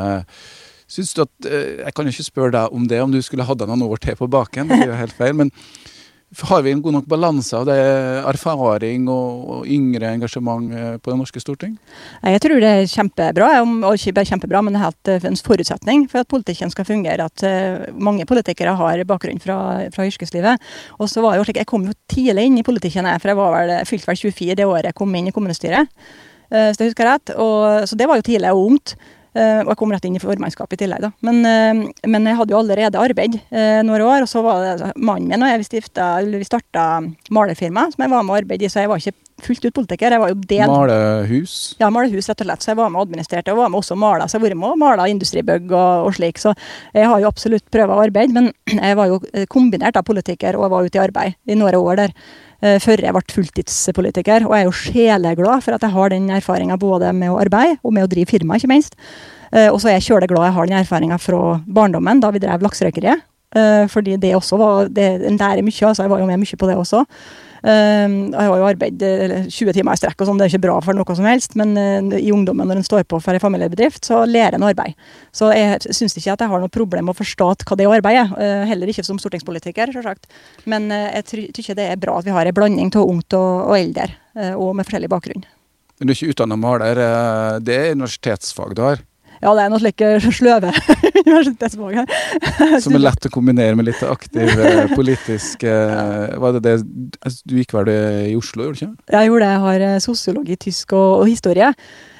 [0.90, 3.62] Syns du at Jeg kan jo ikke spørre deg om det, om du skulle hatt
[3.62, 4.72] noen år til på baken.
[4.72, 5.36] Det er jo helt feil.
[5.38, 5.54] men
[6.34, 7.76] har vi en god nok balanse av det
[8.26, 11.76] erfaring og, yngre engasjement eh, på det norske storting?
[12.26, 15.38] Jeg tror det er kjempebra, og ikke bare kjempebra, men det er helt eh, en
[15.48, 17.28] forutsetning for at politikken skal fungere.
[17.30, 19.56] At uh, mange politikere har bakgrunn fra,
[19.94, 20.62] fra yrkeslivet.
[20.98, 23.54] Og så var jo slik, Jeg kom jo tidlig inn i politikken, for jeg var
[23.54, 25.94] vel, fylte vel 24 det året jeg kom inn i kommunestyret.
[26.50, 27.32] Så jeg husker rett.
[27.42, 28.94] Og, så det var jo tidlig og ungt.
[29.36, 31.10] Uh, og jeg kom rett inn i formannskapet i tillegg, da.
[31.26, 34.92] Men, uh, men, jeg hadde jo allerede arbeid uh, noen år, og så var det
[34.96, 36.86] mannen min og jeg vi, stifta, vi starta
[37.34, 40.14] malerfirma som jeg var med å arbeide i, så jeg var ikke fullt ut politiker.
[40.14, 40.70] Jeg var jo del...
[40.70, 41.56] Malehus?
[41.80, 42.64] Ja, malehus, rett og slett.
[42.64, 44.24] Så jeg var med og administrerte, og var med også mala.
[44.24, 46.40] Så jeg har vært med og mala industribygg og, og, slik.
[46.40, 46.54] Så
[46.96, 48.48] jeg har jo absolutt prøvd arbeid, men
[48.88, 49.20] jeg var jo
[49.52, 52.16] kombinert av politiker og var ute i arbeid i noen år der.
[52.64, 54.46] Eh, før jeg ble fulltidspolitiker.
[54.48, 57.76] Og jeg er jo sjeleglad for at jeg har den erfaringa både med å arbeide
[57.82, 58.96] og med å drive firma, ikke minst.
[59.52, 62.64] Eh, og så er jeg kjøleglad jeg har den erfaringa fra barndommen, da vi drev
[62.64, 63.26] lakserøykeriet.
[63.56, 66.56] Eh, fordi det også var det, En lærer mye, altså jeg var jo med mye
[66.58, 67.04] på det også.
[67.66, 70.76] Ehm, jeg har jo arbeidet 20 timer i strekk, og sånn, det er ikke bra
[70.84, 71.56] for noe som helst.
[71.58, 74.94] Men eh, i ungdommen, når en står på for en familiebedrift, så lærer en arbeid.
[75.34, 78.22] Så jeg syns ikke at jeg har noe problem med å forstå hva det arbeidet
[78.22, 78.44] er.
[78.44, 80.30] Eh, heller ikke som stortingspolitiker, selvsagt.
[80.70, 83.72] Men eh, jeg syns det er bra at vi har en blanding av ungt og,
[83.72, 84.08] og eldre,
[84.54, 85.44] og med forskjellig bakgrunn.
[85.96, 86.98] Men du er ikke utdanna maler,
[87.64, 89.00] det er universitetsfag du har?
[89.42, 90.72] Ja, det er noe slike sløve
[91.26, 92.10] universitetsfag her.
[92.84, 97.38] Som er lett å kombinere med litt aktiv eh, politisk eh, Var det det altså,
[97.44, 99.16] Du gikk vel i Oslo, gjorde du ikke?
[99.16, 99.54] Jeg gjorde det.
[99.54, 101.72] Jeg har eh, sosiologi, tysk og, og historie.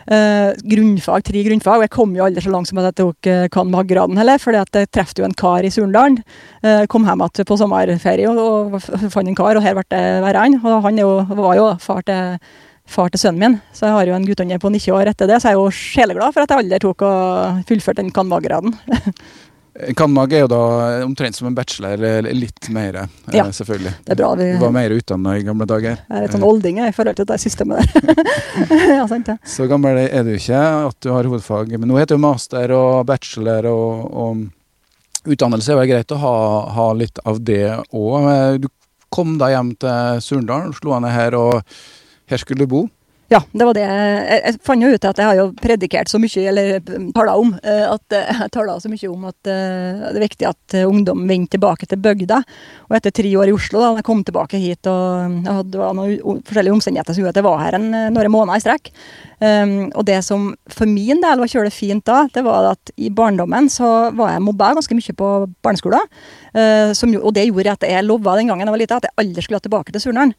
[0.06, 1.80] Uh, grunnfag, tre grunnfag.
[1.80, 4.54] og Jeg kom jo aldri så langt som at jeg tok uh, cand.mag.-graden heller, for
[4.54, 6.20] jeg traff jo en kar i Surndalen.
[6.62, 10.04] Uh, kom hjem igjen på sommerferie og, og, fant en kar, og her ble det
[10.22, 10.62] værende.
[10.62, 12.38] Og han jo, var jo far til
[12.86, 13.58] far til sønnen min.
[13.74, 15.74] Så jeg har jo en guttunge på 90 år etter det, så jeg er jo
[15.74, 18.76] sjeleglad for at jeg aldri tok og fullførte den cand.mag.-graden.
[19.98, 20.60] Cand.mag er jo da
[21.04, 23.94] omtrent som en bachelor, eller litt mer, eh, ja, selvfølgelig.
[24.06, 24.30] Det er bra.
[24.38, 25.98] Vi, du var mer utdanna i gamle dager.
[26.06, 28.22] Jeg er litt sånn olding i forhold til det systemet der.
[29.00, 29.38] ja, sant ja.
[29.56, 31.74] Så gammel er du ikke at du har hovedfag.
[31.76, 34.46] Men nå heter jo master og bachelor og, og
[35.26, 36.38] utdannelse er jo greit å ha,
[36.78, 38.62] ha litt av det òg.
[38.62, 38.70] Du
[39.12, 41.78] kom da hjem til Surndalen, slo ned her og
[42.30, 42.86] her skulle du bo?
[43.26, 43.82] Ja, det var det.
[43.82, 46.76] Jeg, jeg fant jo ut at jeg har jo predikert så mye, eller
[47.14, 50.46] tala om, eh, at eh, jeg tala så mye om at eh, det er viktig
[50.46, 52.38] at ungdom vender tilbake til bygda.
[52.86, 55.80] Og etter tre år i Oslo, da jeg kom tilbake hit og jeg hadde, det
[55.80, 58.92] var noen forskjellige omstendigheter som gjorde at jeg var her en, noen måneder i strekk.
[59.36, 63.10] Um, og det som for min del var kjølig fint da, det var at i
[63.12, 65.32] barndommen så var jeg mobba ganske mye på
[65.66, 66.06] barneskolen.
[66.54, 69.44] Uh, og det gjorde at jeg lova den gangen jeg var lita, at jeg aldri
[69.44, 70.36] skulle tilbake til Surnadal.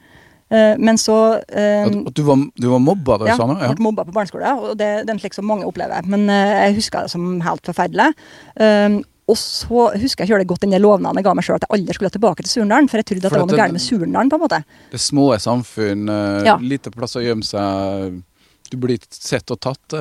[0.48, 3.80] Eh, men så um, At du var, du var mobba da ja, sånn, ja, jeg
[3.80, 4.54] ble mobba på barneskole.
[4.62, 6.08] Og det, det er slik som mange opplever.
[6.08, 8.14] Men uh, jeg husker det som helt forferdelig.
[9.28, 11.96] Og så husker jeg kjølig godt den lovnaden jeg ga meg sjøl at jeg aldri
[11.98, 12.88] skulle tilbake til Surndalen.
[12.88, 14.32] For jeg trodde at det var noe galt med Surndalen.
[14.32, 14.62] på en måte.
[14.94, 16.08] Det små samfunn,
[16.48, 16.56] ja.
[16.64, 18.22] lite plass å gjemme seg.
[18.72, 20.00] Du blir sett og tatt.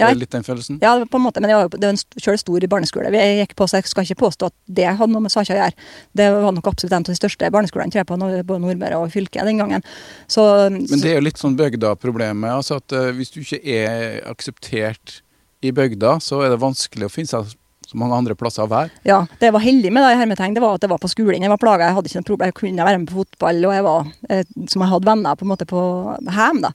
[0.00, 0.08] Uh.
[0.10, 0.80] er litt den følelsen?
[0.82, 3.12] Ja, på en måte, men jeg var jo, en sjøl stor barneskole.
[3.14, 5.60] Jeg gikk på, så jeg skal ikke påstå at det hadde noe med saka å
[5.60, 5.88] gjøre.
[6.18, 9.46] Det var nok absolutt en av de største barneskolene jeg, på både Nordmøre og fylket
[9.46, 9.84] den gangen.
[10.26, 12.50] Så, men det er jo litt sånn bygda-problemet.
[12.50, 15.20] altså at uh, Hvis du ikke er akseptert
[15.64, 17.54] i bygda, så er det vanskelig å finne seg
[17.94, 18.90] så mange andre plasser å være.
[19.06, 21.44] Ja, det jeg var heldig med, det, hermetegn, det var at jeg var på skolen.
[21.44, 23.74] Jeg var plaga, jeg hadde ikke noe problem, jeg kunne være med på fotball, og
[23.76, 25.82] jeg var, eh, som jeg hadde venner på en måte på
[26.26, 26.62] hjem.
[26.66, 26.72] da.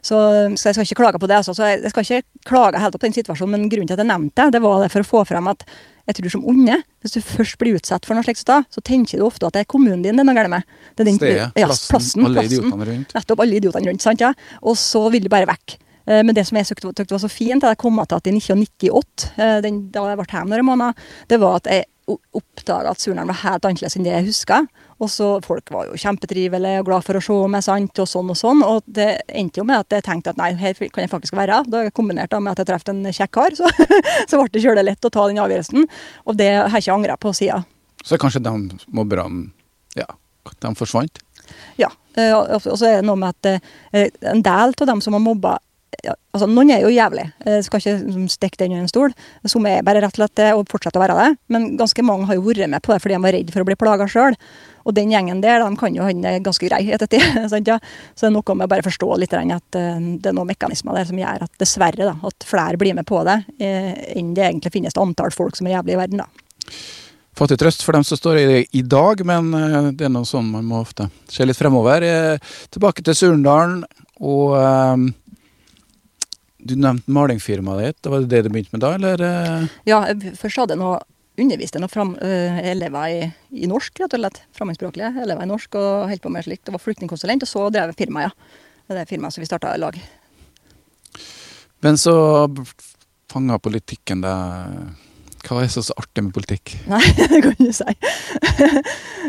[0.00, 0.16] Så,
[0.56, 1.42] så, jeg skal ikke klage på det.
[1.42, 1.54] Altså.
[1.54, 4.10] Så jeg, jeg, skal ikke klage helt opp den situasjonen, men grunnen til at jeg
[4.10, 5.66] nevnte det, det var det for å få frem at
[6.08, 9.26] jeg tror som onde, hvis du først blir utsatt for noe slikt, så tenker du
[9.28, 10.66] ofte at det er kommunen din det er noe galt med.
[10.96, 13.14] Det er den, Stedet, ja, plassen, plassen, alle idiotene rundt.
[13.14, 14.02] Nettopp, alle idiotene rundt.
[14.02, 14.32] sant, ja.
[14.66, 15.76] Og så vil du bare vekk.
[16.06, 19.32] Eh, men det som jeg syntes var så fint, da jeg kom tilbake i 1998,
[19.36, 21.88] eh, den, da jeg ble hjemme noen måneder, det var at jeg
[22.34, 24.58] oppdaga at Surnadal var helt annerledes enn det jeg huska.
[25.02, 28.32] Og så Folk var jo kjempetrivelige og glad for å se meg, sant, og sånn
[28.34, 28.62] og sånn.
[28.66, 31.62] Og det endte jo med at jeg tenkte at nei, her kan jeg faktisk være.
[31.70, 33.70] Da kombinert med at jeg traff en kjekk kar, så,
[34.28, 35.88] så ble det kjølig lett å ta den avgjørelsen.
[36.26, 37.62] Og det har jeg ikke angra på sida.
[38.02, 38.54] Så kanskje de
[38.90, 39.50] mobberne
[39.98, 40.08] ja,
[40.50, 41.22] de forsvant?
[41.78, 41.90] Ja.
[42.18, 43.62] Eh, og så er det noe med at
[43.94, 45.58] en del av dem som har mobba
[46.32, 49.14] altså Noen er jo jævlig, jeg eh, skal ikke liksom, stikke den under en stol.
[49.48, 51.28] Som er bare rett og slett det, og fortsetter å være det.
[51.52, 53.68] Men ganske mange har jo vært med på det fordi de var redd for å
[53.68, 54.38] bli plaga sjøl.
[54.82, 57.22] Og den gjengen der, de kan jo det ganske grei i ettertid.
[57.68, 57.78] ja.
[58.16, 60.98] Så det er noe med å bare forstå litt at uh, det er noen mekanismer
[60.98, 64.72] der som gjør at dessverre da, at flere blir med på det, enn det egentlig
[64.74, 66.24] finnes antall folk som er jævlig i verden.
[66.24, 66.72] da.
[67.38, 69.52] Fattig trøst for dem som står i det i dag, men
[69.96, 72.04] det er noe sånn man må ofte se litt fremover.
[72.74, 73.84] tilbake til Surndalen.
[74.20, 75.12] og
[76.62, 78.10] du nevnte malingfirmaet ditt.
[78.10, 79.24] Var det det du begynte med da, eller?
[79.26, 79.66] Eh?
[79.88, 80.04] Ja,
[80.38, 81.00] først hadde jeg noe
[81.42, 83.20] underviste noen fram, uh, elever i,
[83.56, 84.42] i, norsk, rett og slett.
[84.56, 86.66] Fremmedspråklige elever i norsk, og holdt på med slikt.
[86.68, 88.58] Det var flyktningkonsulent, og så drev jeg firmaet, ja.
[88.92, 89.96] Det er firmaet som vi starta i lag.
[91.82, 92.14] Men så
[93.32, 94.76] fanga politikken deg
[95.46, 96.74] hva er så, så artig med politikk?
[96.92, 97.96] Nei, det kan du si.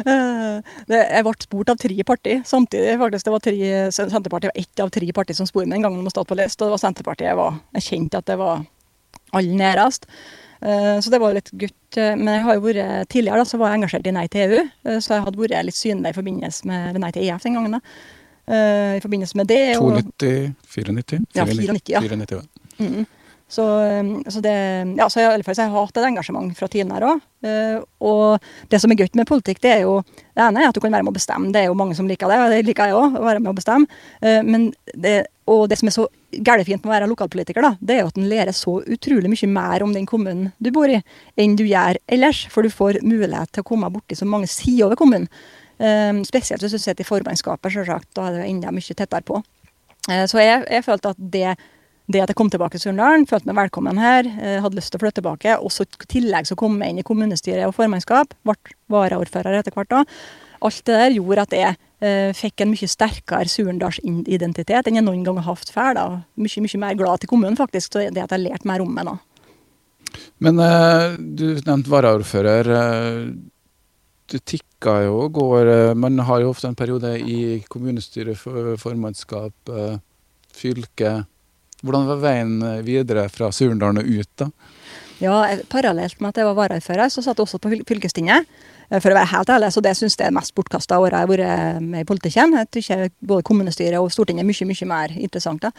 [0.03, 2.95] jeg ble spurt av tre partier samtidig.
[3.01, 3.25] faktisk.
[3.27, 6.07] Det var tre, Senterpartiet var ett av tre partier som spurte meg en gang om
[6.09, 7.59] å stå på list, og det var Senterpartiet jeg var.
[7.79, 8.65] Jeg kjente at det var
[9.33, 10.09] aller nærest.
[10.63, 11.79] Eh, så det var litt gutt.
[11.97, 14.65] Men jeg har jo vært, tidligere da, så var jeg engasjert i Nei til EU,
[14.89, 17.77] eh, så jeg hadde vært litt synlig i forbindelse med Nei til EF den gangen.
[17.77, 17.81] da.
[18.47, 19.77] Eh, I forbindelse med det.
[19.79, 21.19] 92, 94?
[21.35, 22.01] Ja, 94, ja.
[22.01, 22.41] 94, ja.
[22.79, 23.05] Mm.
[23.53, 23.63] Så,
[24.01, 24.53] um, så, det,
[24.97, 27.21] ja, så jeg, jeg har hatt et engasjement fra tiden her òg.
[27.45, 30.77] Uh, og det som er gøy med politikk, det er jo det ene er at
[30.77, 31.51] du kan være med å bestemme.
[31.53, 33.51] Det er jo mange som liker det, og det liker jeg òg, å være med
[33.51, 34.01] å bestemme.
[34.23, 37.97] Uh, men det, og det som er så gærent med å være lokalpolitiker, da, det
[37.97, 41.03] er jo at en lærer så utrolig mye mer om den kommunen du bor i,
[41.37, 42.45] enn du gjør ellers.
[42.49, 45.29] For du får mulighet til å komme borti så mange sider ved kommunen.
[45.77, 48.09] Um, spesielt hvis du sitter i formannskapet, selvsagt.
[48.17, 49.43] Da er det enda mye tettere på.
[50.09, 51.53] Uh, så jeg, jeg følte at det
[52.11, 54.99] det at jeg kom tilbake til Surndalen, følte meg velkommen her, eh, hadde lyst til
[54.99, 55.55] å flytte tilbake.
[55.63, 58.57] Og så i tillegg så kom jeg inn i kommunestyret og formannskap, ble
[58.91, 60.03] varaordfører etter hvert da.
[60.63, 65.23] Alt det der gjorde at jeg eh, fikk en mye sterkere surendalsidentitet enn jeg noen
[65.23, 65.95] gang har hatt før.
[65.95, 66.05] da.
[66.35, 69.07] Mye, mye mer glad til kommunen, faktisk, så det at jeg lærte mer om meg
[69.07, 69.17] nå.
[70.43, 72.71] Men eh, du nevnte varaordfører.
[72.79, 73.27] Eh,
[74.31, 75.93] du tikka jo og går.
[75.99, 79.99] Man har jo ofte en periode i kommunestyret, formannskap, eh,
[80.53, 81.21] fylke
[81.83, 84.49] hvordan var veien eh, videre fra Surndalen og ut, da?
[85.21, 85.39] Ja,
[85.71, 88.47] Parallelt med at jeg var varaordfører, så satt jeg også på fylkestinget.
[88.89, 91.27] Eh, for å være helt ærlig, så det syns jeg er mest bortkasta året jeg
[91.27, 92.57] har vært med i politikken.
[92.59, 95.63] Jeg tror både kommunestyret og Stortinget er mye, mye mer interessant.
[95.67, 95.73] da.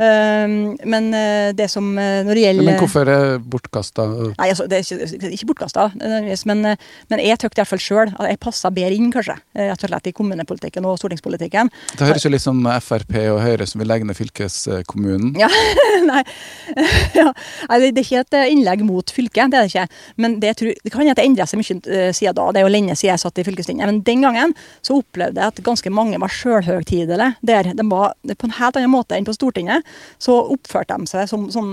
[0.00, 4.06] Ehm, men eh, det som eh, når det gjelder Men hvorfor er det bortkasta?
[4.38, 5.88] Nei, altså, det er ikke, ikke bortkasta,
[6.48, 9.36] men, eh, men jeg tykte iallfall sjøl at jeg passa bedre inn, kanskje.
[9.58, 11.70] Rett og slett i kommunepolitikken og stortingspolitikken.
[11.98, 15.34] Det høres jo litt som Frp og Høyre som vil legge ned fylkeskommunen.
[15.40, 15.50] Ja,
[16.10, 16.24] nei.
[17.12, 17.28] Ja.
[17.68, 20.00] Det er ikke et innlegg mot fylket, det er det ikke.
[20.22, 22.46] Men det, tror, det kan hende det endrer seg mye siden da.
[22.54, 23.88] Det er jo lenge siden jeg satt i fylkestinget.
[23.90, 27.72] Men den gangen så opplevde jeg at ganske mange var sjølhøgtidelige der.
[27.76, 29.81] De var på en helt annen måte enn på Stortinget
[30.22, 31.72] så oppførte de seg som, som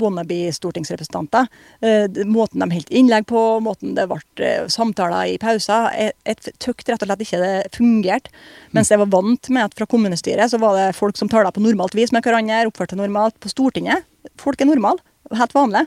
[0.00, 1.48] wannabe-stortingsrepresentanter.
[1.84, 5.90] Eh, måten de holdt innlegg på, måten det ble eh, samtaler i pauser.
[6.24, 8.32] Jeg tykte rett og slett ikke det fungerte.
[8.76, 11.64] Mens jeg var vant med at fra kommunestyret så var det folk som talte på
[11.64, 13.38] normalt vis med hverandre, oppførte normalt.
[13.42, 14.06] På Stortinget
[14.40, 15.02] folk er normale,
[15.36, 15.86] helt vanlige.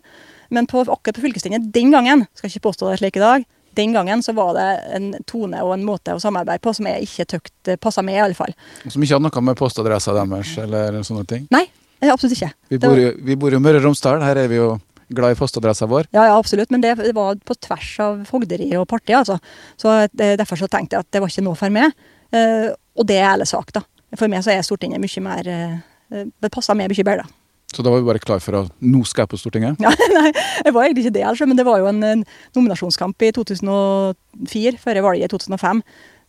[0.53, 3.45] Men på, akkurat på fylkestinget den gangen, skal ikke påstå det slik i dag,
[3.77, 7.07] den gangen så var det en tone og en måte å samarbeide på som jeg
[7.07, 8.55] ikke tykte passa med, i alle fall.
[8.87, 11.47] Som ikke hadde noe med postadressa deres eller sånne ting?
[11.53, 11.65] Nei,
[12.05, 12.51] absolutt ikke.
[12.73, 14.75] Vi bor, jo, vi bor jo i Møre og Romsdal, her er vi jo
[15.07, 16.09] glad i postadressa vår.
[16.15, 19.37] Ja, ja, absolutt, men det, var på tvers av fogderi og parti, altså.
[19.77, 21.93] Så det, Derfor så tenkte jeg at det var ikke noe for meg.
[22.33, 23.85] Uh, og det er ærlig sak, da.
[24.15, 27.44] For meg så er Stortinget mye mer uh, Det passer meg mye bedre, da.
[27.73, 29.79] Så da var vi bare klar for å Nå skal jeg på Stortinget?
[29.83, 32.25] Nei, jeg var egentlig ikke det, altså, men det var jo en,
[32.55, 35.81] nominasjonskamp i 2004, før valget i 2005,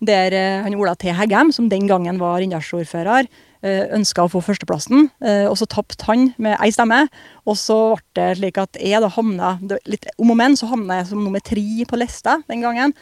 [0.07, 1.13] der uh, han Ola T.
[1.15, 3.29] Heggem, som den gangen var Rindalsordfører,
[3.65, 5.09] uh, ønska å få førsteplassen.
[5.23, 7.07] Uh, og så tapte han med ei stemme.
[7.49, 7.79] Og så
[8.15, 9.55] ble det slik at jeg da havna
[9.89, 12.97] litt om og men så havna jeg som nummer tre på lista den gangen.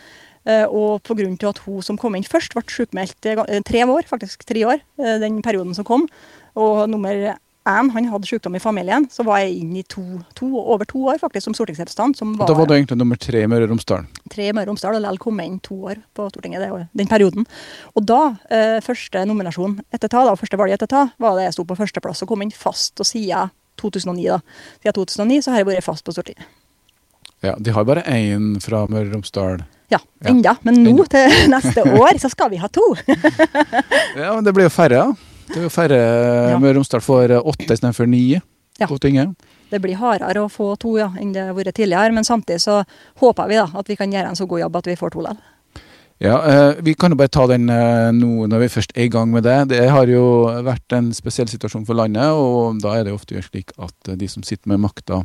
[0.45, 1.49] Og pga.
[1.49, 3.17] at hun som kom inn først, ble sjukmeldt
[3.65, 4.83] tre år, faktisk tre år,
[5.23, 6.05] den perioden som kom.
[6.55, 10.03] Og nummer én han hadde sykdom i familien, så var jeg inn i to,
[10.37, 12.19] to, over to år faktisk som stortingsrepresentant.
[12.21, 14.05] Som var, da var du egentlig nummer tre i Møre og Romsdal?
[14.33, 16.87] Tre i Møre og Romsdal, og likevel kom jeg inn to år på Stortinget det,
[17.01, 17.49] den perioden.
[17.97, 18.21] Og da,
[18.53, 21.79] eh, første nominasjon etter ta, da, første valget etter ta, var det jeg sto på
[21.81, 23.01] førsteplass og kom inn fast.
[23.01, 24.41] Og siden 2009, da.
[24.85, 26.45] Siden 2009 så har jeg vært fast på Stortinget.
[27.45, 29.65] Ja, De har bare én fra Møre og Romsdal.
[29.93, 30.57] Ja, enda.
[30.65, 32.85] Men nå til neste år så skal vi ha to.
[34.21, 35.34] ja, men det blir jo færre, ja.
[35.49, 36.59] Det er jo færre ja.
[36.59, 38.87] Møre og Romsdal får åtte istedenfor ni ja.
[38.89, 39.35] på tinget.
[39.71, 42.83] Det blir hardere å få to ja, enn det har vært tidligere, men samtidig så
[43.21, 45.25] håper vi da at vi kan gjøre en så god jobb at vi får to
[45.25, 45.51] likevel.
[46.23, 49.13] Ja, eh, Vi kan jo bare ta den eh, nå når vi først er i
[49.13, 49.57] gang med det.
[49.75, 53.75] Det har jo vært en spesiell situasjon for landet, og da er det ofte slik
[53.77, 55.25] at eh, de som sitter med makta,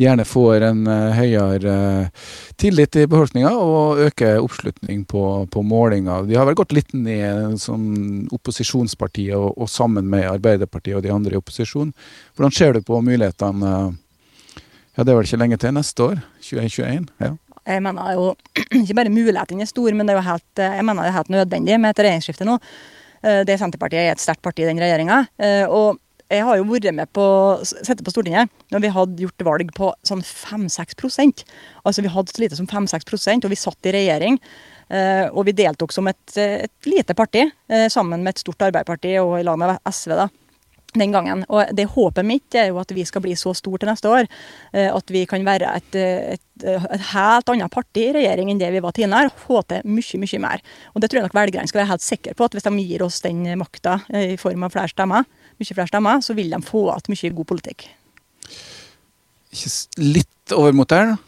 [0.00, 0.80] gjerne får en
[1.14, 1.74] høyere
[2.58, 6.26] tillit i befolkninga og øker oppslutning på, på målinger.
[6.26, 7.84] De har vel gått litt ned som
[8.34, 11.92] opposisjonsparti og, og, sammen med Arbeiderpartiet og de andre i opposisjon.
[12.34, 13.76] Hvordan ser du på mulighetene?
[14.96, 16.22] Ja, Det er vel ikke lenge til neste år?
[16.42, 17.08] 2021?
[17.22, 17.34] ja.
[17.62, 18.32] Jeg mener jo
[18.82, 21.18] ikke bare mulighetene er store, men det er jo helt, eh, jeg mener det er
[21.20, 22.56] helt nødvendig med et regjeringsskifte nå.
[23.22, 25.20] Eh, det Senterpartiet er et sterkt parti i den regjeringa.
[25.38, 26.00] Eh, og
[26.32, 27.24] jeg har jo vært med på
[27.64, 31.44] sittet på Stortinget når vi hadde gjort valg på sånn 5-6%
[31.84, 34.38] Altså Vi hadde så lite som 5-6% og vi satt i regjering.
[35.32, 37.46] Og vi deltok som et, et lite parti,
[37.90, 40.14] sammen med et stort Arbeiderparti og i lag med SV.
[40.20, 40.28] da
[40.98, 41.44] den gangen.
[41.48, 44.26] Og det håpet mitt er jo at vi skal bli så store til neste år
[44.26, 48.72] eh, at vi kan være et, et, et helt annet parti i regjering enn det
[48.74, 49.32] vi var tidligere.
[49.46, 50.64] Få til mye, mye mer.
[50.92, 53.06] Og det tror jeg nok velgerne skal være helt sikre på, at hvis de gir
[53.06, 55.28] oss den makta eh, i form av flere stemmer,
[55.62, 57.88] mye flere stemmer, så vil de få igjen mye god politikk.
[60.02, 61.18] Litt litt overmot der, da?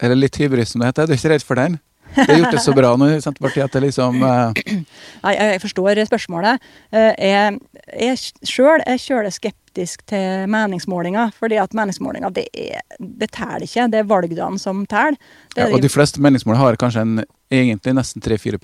[0.00, 1.08] Eller litt hybris, som det heter?
[1.08, 1.78] Du er ikke redd for den?
[2.14, 4.50] Det har gjort det så bra nå i Senterpartiet at det liksom uh...
[5.24, 6.70] Nei, jeg forstår spørsmålet.
[6.90, 7.60] Eh, jeg,
[8.08, 9.30] jeg sjøl er kjølig
[9.70, 11.30] skeptisk til meningsmålinger.
[11.38, 13.88] fordi at meningsmålinger, det, er, det teller ikke.
[13.90, 15.16] Det er valgdagen som teller.
[15.56, 18.58] Ja, og de fleste meningsmål har kanskje en egentlig nesten 3-4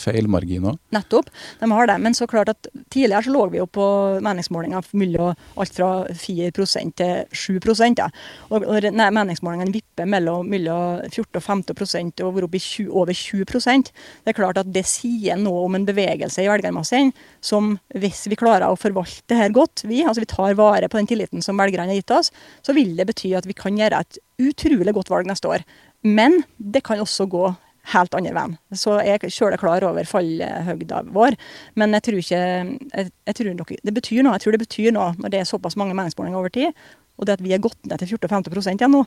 [0.00, 0.78] feilmargin òg.
[0.94, 1.28] Nettopp,
[1.60, 1.96] de har det.
[2.00, 3.86] Men så klart at tidligere så lå vi jo på
[4.24, 6.50] meningsmålinger mellom alt fra 4
[6.96, 7.60] til 7
[7.98, 8.08] ja.
[8.48, 13.12] Og når meningsmålingene vipper mellom, mellom 14 og 15 og går opp i 20, over
[13.12, 13.92] 20%
[14.24, 18.36] det er klart at det sier noe om en bevegelse i velgermassen som hvis vi
[18.36, 21.58] klarer å forvalte det her godt, vi, altså vi tar vare på den tilliten som
[21.60, 22.30] velgerne har gitt oss,
[22.62, 25.66] så vil det bety at vi kan gjøre et utrolig godt valg neste år.
[26.06, 27.48] Men det kan også gå
[27.90, 28.56] helt andre veien.
[28.76, 31.36] Så jeg er sjøl klar over fallhøgda vår.
[31.80, 34.36] Men jeg tror ikke jeg, jeg tror nok, Det betyr noe.
[34.36, 36.76] Jeg tror det betyr noe når det er såpass mange meningsmålinger over tid.
[37.20, 39.02] Og det at vi er gått ned til 14-15% igjen nå,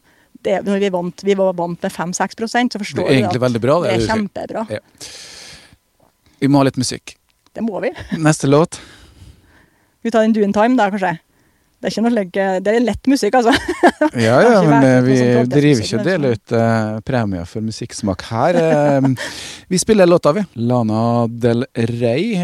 [0.46, 3.80] det, når vi, vant, vi var vant med 5-6% så forstår du at veldig bra,
[3.82, 4.66] det, det er kjempebra.
[4.70, 4.82] Ja.
[6.44, 7.16] Vi må ha litt musikk.
[7.54, 7.90] Det må vi.
[8.22, 8.78] Neste låt?
[10.06, 11.16] Vi tar en Doon Time, da, kanskje?
[11.84, 13.52] Det er ikke noe legge, det er lett musikk, altså.
[14.16, 18.56] ja, ja, men vi vi driver ikke og deler ut uh, premier for musikksmak her.
[18.56, 19.10] Uh,
[19.74, 20.46] vi spiller låta, vi.
[20.64, 22.40] Lana Del Rey.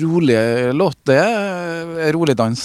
[0.00, 0.40] Rolig
[0.72, 1.20] låt, det.
[2.16, 2.64] Rolig dans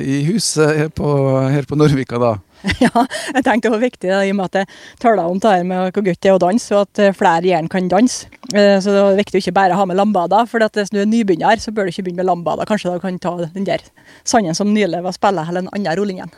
[0.00, 1.12] i huset på,
[1.44, 2.32] her på Norvika, da.
[2.84, 3.02] ja,
[3.34, 4.70] jeg tenkte det var viktig da, i og med at jeg
[5.02, 7.50] taler om det her med hvor godt det er å danse, og at eh, flere
[7.50, 8.30] gjerne kan danse.
[8.52, 10.42] Eh, så det er viktig å ikke bare ha med lambada.
[10.50, 12.66] For hvis du er nybegynner, så bør du ikke begynne med lambada.
[12.68, 13.84] Kanskje du kan ta den der
[14.24, 16.34] sangen som nylig var spilt, eller en annen rollingen.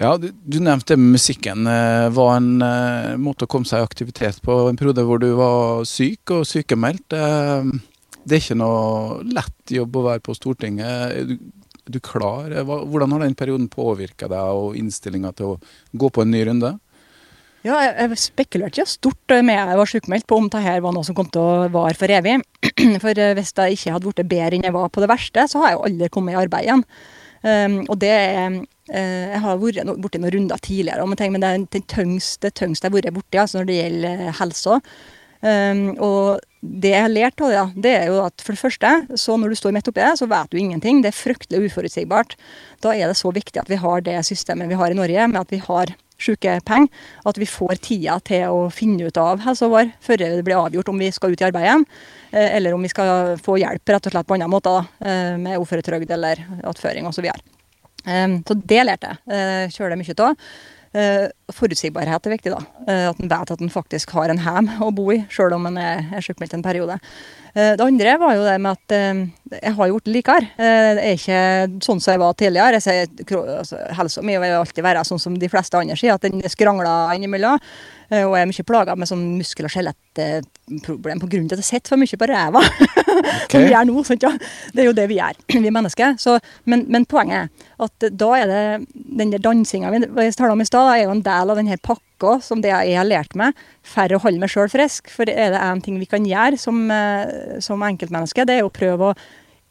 [0.00, 1.66] Ja, du, du, nevnte musikken.
[1.68, 5.30] Eh, var en uh, måte å komme seg i aktivitet på en periode hvor du
[5.36, 7.12] var syk og sykemeldt.
[7.12, 7.68] Uh,
[8.24, 11.34] det er ikke noe lett jobb å være på Stortinget.
[11.92, 12.54] Du, du klar?
[12.64, 15.60] Hvordan har den perioden påvirka deg og innstillinga til å
[15.92, 16.72] gå på en ny runde?
[17.62, 21.14] Ja, jeg spekulerte ikke stort med jeg var sykemeldt på om dette var noe som
[21.14, 22.40] kom til å vare for evig.
[23.02, 25.60] For eh, hvis jeg ikke hadde blitt bedre enn jeg var på det verste, så
[25.62, 26.82] har jeg jo aldri kommet i arbeid igjen.
[27.42, 31.82] Um, og det uh, Jeg har vært borti noen runder tidligere, men det er det
[31.90, 34.78] tyngste, jeg har vært borti altså når det gjelder helse.
[35.42, 38.90] Um, og det jeg har lært av det, det er jo at for det første,
[39.18, 41.00] så når du står midt oppi det, så vet du ingenting.
[41.02, 42.36] Det er fryktelig uforutsigbart.
[42.84, 45.40] Da er det så viktig at vi har det systemet vi har i Norge, med
[45.40, 45.90] at vi har
[46.22, 46.86] sykepenger.
[47.26, 50.92] At vi får tida til å finne ut av helsa vår før det blir avgjort
[50.92, 51.86] om vi skal ut i arbeid igjen.
[52.30, 55.58] Eh, eller om vi skal få hjelp rett og slett på andre måter, eh, med
[55.58, 57.18] uføretrygd eller attføring osv.
[57.18, 57.42] Så, videre.
[58.06, 59.74] Eh, så det lærte jeg.
[59.74, 60.46] Kjører det mye av.
[61.56, 62.62] Forutsigbarhet er viktig, da.
[62.88, 65.70] Uh, at en vet at en faktisk har en hjem å bo i, sjøl om
[65.70, 66.98] en er, sjukmeldt en periode.
[67.52, 68.96] Uh, det andre var jo det med at
[69.62, 70.46] jeg har gjort det likere.
[70.56, 71.40] det er ikke
[71.84, 72.78] sånn som jeg var tidligere.
[72.78, 76.24] Jeg sier, altså, Helsa mi vil alltid være sånn som de fleste andre sier, at
[76.24, 77.60] den skrangler innimellom.
[78.12, 81.40] Eh, og jeg er mye plaga med sånn muskel- og skjelettproblem pga.
[81.54, 82.64] at jeg sitter for mye på ræva.
[83.22, 83.60] Okay.
[83.60, 84.02] Som vi gjør nå.
[84.06, 84.30] Sant, ja.
[84.72, 86.14] Det er jo det vi gjør, vi mennesker.
[86.18, 88.62] Så, men, men, poenget er at da er det
[88.94, 90.00] den der dansinga vi
[90.32, 93.08] snakka om i stad, er jo en del av denne pakka som det jeg har
[93.08, 95.10] lært meg for å holde meg sjøl frisk.
[95.12, 98.72] For er det én ting vi kan gjøre som, eh, som enkeltmenneske, det er å
[98.72, 99.16] prøve å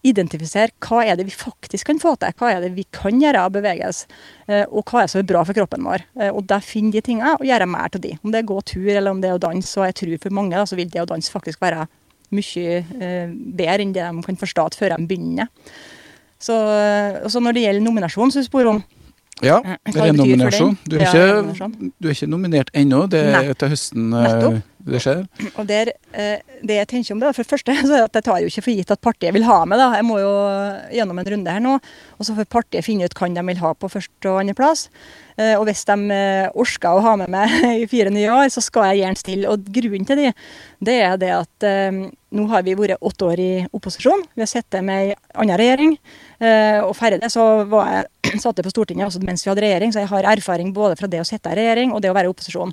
[0.04, 2.34] identifisere hva er det vi faktisk kan få til.
[2.34, 4.08] Hva er det vi kan gjøre av bevegelse,
[4.48, 6.06] eh, og hva er det som er bra for kroppen vår.
[6.20, 8.18] Eh, og der finne de tingene og gjøre mer av de.
[8.24, 9.78] Om det er gå tur eller om det er å danse.
[9.78, 11.88] Og jeg tror for mange da, så vil det å danse faktisk være
[12.32, 12.80] mye
[13.52, 15.50] bedre enn det de kan forstå før de begynner.
[16.40, 16.56] Så,
[17.28, 18.80] så når det gjelder nominasjon, du spør om,
[19.46, 19.60] ja,
[19.96, 20.75] renominasjon.
[20.85, 23.06] Du, er ikke, du er ikke nominert ennå.
[23.12, 24.60] Det er til høsten eh, Nettopp.
[24.92, 25.23] det skjer.
[25.56, 28.27] Og der, eh, Det jeg tenker om det, for det første, så er at jeg
[28.27, 29.81] tar jo ikke for gitt at partiet vil ha med.
[29.81, 29.89] da.
[29.98, 30.31] Jeg må jo
[30.94, 31.75] gjennom en runde her nå.
[32.19, 34.87] Og så får partiet finne ut hvem de vil ha på første- og andreplass.
[35.37, 36.21] Eh, og hvis de
[36.54, 39.50] orker å ha med meg i fire nye år, så skal jeg gjerne stille.
[39.50, 40.33] Og grunnen til det,
[40.81, 41.69] det er det at
[42.31, 44.21] nå har vi vært åtte år i opposisjon.
[44.35, 45.98] Vi har sittet med ei anna regjering.
[46.42, 48.06] Uh, og ferdig det, så var jeg,
[48.42, 51.06] satt jeg på Stortinget også mens vi hadde regjering, så jeg har erfaring både fra
[51.12, 52.71] det å sitte i regjering og det å være i opposisjon.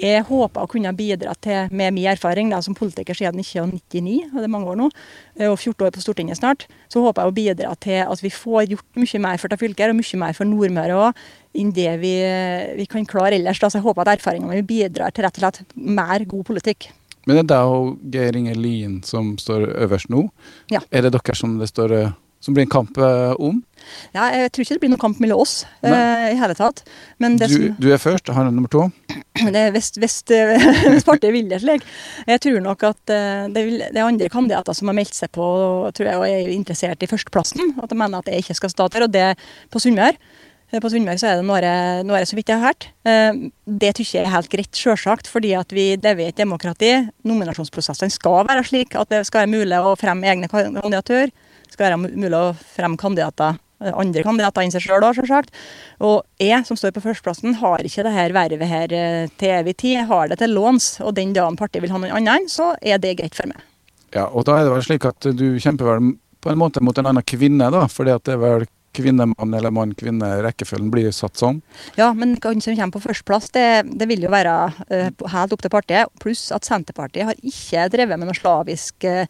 [0.00, 4.38] Jeg håper å kunne bidra til, med min erfaring da, som politiker siden 1999, og
[4.38, 4.88] det er mange år nå,
[5.36, 8.32] eh, og 14 år på Stortinget snart, så håper jeg å bidra til at vi
[8.32, 11.20] får gjort mye mer for det fylket, og mye mer for Nordmøre òg,
[11.60, 12.14] enn det vi,
[12.80, 13.60] vi, kan klare ellers.
[13.60, 13.68] Da.
[13.68, 16.88] Så jeg håper at erfaringene mine bidrar til rett og slett mer god politikk.
[17.28, 17.62] Men det er da
[18.16, 20.24] Geir Inge Lien som står øverst nå.
[20.72, 20.80] Ja.
[20.88, 21.98] Er det dere som det står
[22.40, 23.60] som blir en kamp eh, om?
[24.14, 26.82] Ja, jeg tror ikke det blir noen kamp mellom oss eh, i hele tatt.
[27.20, 28.88] Du, som, du, er først, han er nummer to?
[29.54, 31.84] Det er hvis, hvis, hvis partiet vil det slik.
[32.28, 35.32] Jeg tror nok at eh, det, vil, det, er andre kandidater som har meldt seg
[35.32, 35.46] på
[35.96, 37.74] tror jeg, og er interessert i førsteplassen.
[37.80, 39.26] At de mener at jeg ikke skal stå der, og det
[39.72, 40.16] på Sunnmøre.
[40.72, 41.74] Eh, på Sunnmøre så er det noe,
[42.08, 42.88] noe så vidt jeg har hørt.
[43.04, 45.28] Det syns jeg er helt greit, sjølsagt.
[45.28, 46.92] fordi at vi lever i et demokrati.
[47.28, 51.32] Nominasjonsprosessene skal være slik at det skal være mulig å fremme egne kandidatur
[51.80, 55.54] skal være mulig å fremme kandidater, eh, andre kandidater enn seg sjøl òg, selvsagt.
[56.04, 59.76] Og jeg, som står på førsteplassen, har ikke det her vervet her eh, til evig
[59.80, 59.96] tid.
[60.02, 63.00] Jeg har det til låns, og den dagen partiet vil ha noen annen, så er
[63.00, 63.64] det greit for meg.
[64.12, 66.96] Ja, og da er det vel slik at du kjemper vel på en måte mot
[66.98, 67.86] en annen kvinne, da?
[67.88, 71.60] Fordi at det er vel kvinnemann eller mann-kvinne-rekkefølgen blir satt sånn?
[71.98, 73.66] Ja, men hvem som kommer på førsteplass, det,
[74.00, 74.54] det vil jo være
[74.90, 76.10] uh, helt opp til partiet.
[76.22, 79.26] Pluss at Senterpartiet har ikke drevet med noe slavisk uh,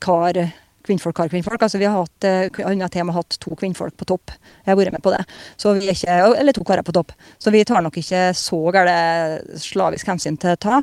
[0.00, 0.40] kar
[0.86, 1.64] kvinnfolk har kvinnfolk.
[1.64, 2.28] Altså vi har hatt,
[2.60, 4.30] Han har og med hatt to kvinnfolk på topp.
[4.64, 5.24] Jeg har vært med på det.
[5.56, 7.12] Så vi er ikke, Eller to karer på topp.
[7.38, 10.82] Så vi tar nok ikke så gærent slavisk hensyn til å ta.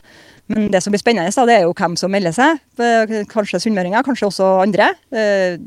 [0.51, 2.59] Men det som blir spennende, da, det er jo hvem som melder seg.
[2.81, 4.89] Eh, kanskje sunnmøringer, kanskje også andre.
[5.13, 5.59] Uh,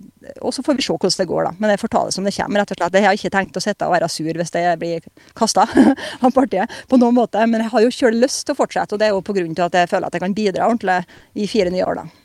[0.45, 1.53] og så får vi se hvordan det går, da.
[1.61, 2.61] Men jeg får ta det som det kommer.
[2.61, 2.99] rett og slett.
[2.99, 5.07] Jeg har ikke tenkt å sitte og være sur hvis det blir
[5.39, 5.67] kasta
[6.25, 7.47] av partiet på noen måte.
[7.49, 9.81] Men jeg har jo sjøl lyst til å fortsette, og det er jo til at
[9.81, 11.01] jeg føler at jeg kan bidra ordentlig
[11.35, 12.03] i fire nye år.
[12.03, 12.24] da.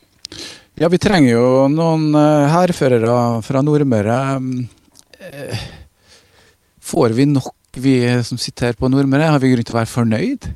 [0.80, 2.14] Ja, vi trenger jo noen
[2.48, 4.14] hærførere uh, fra Nordmøre.
[5.20, 5.64] Uh,
[6.80, 9.28] får vi nok, vi som sitter her på Nordmøre?
[9.28, 10.48] Har vi grunn til å være fornøyd?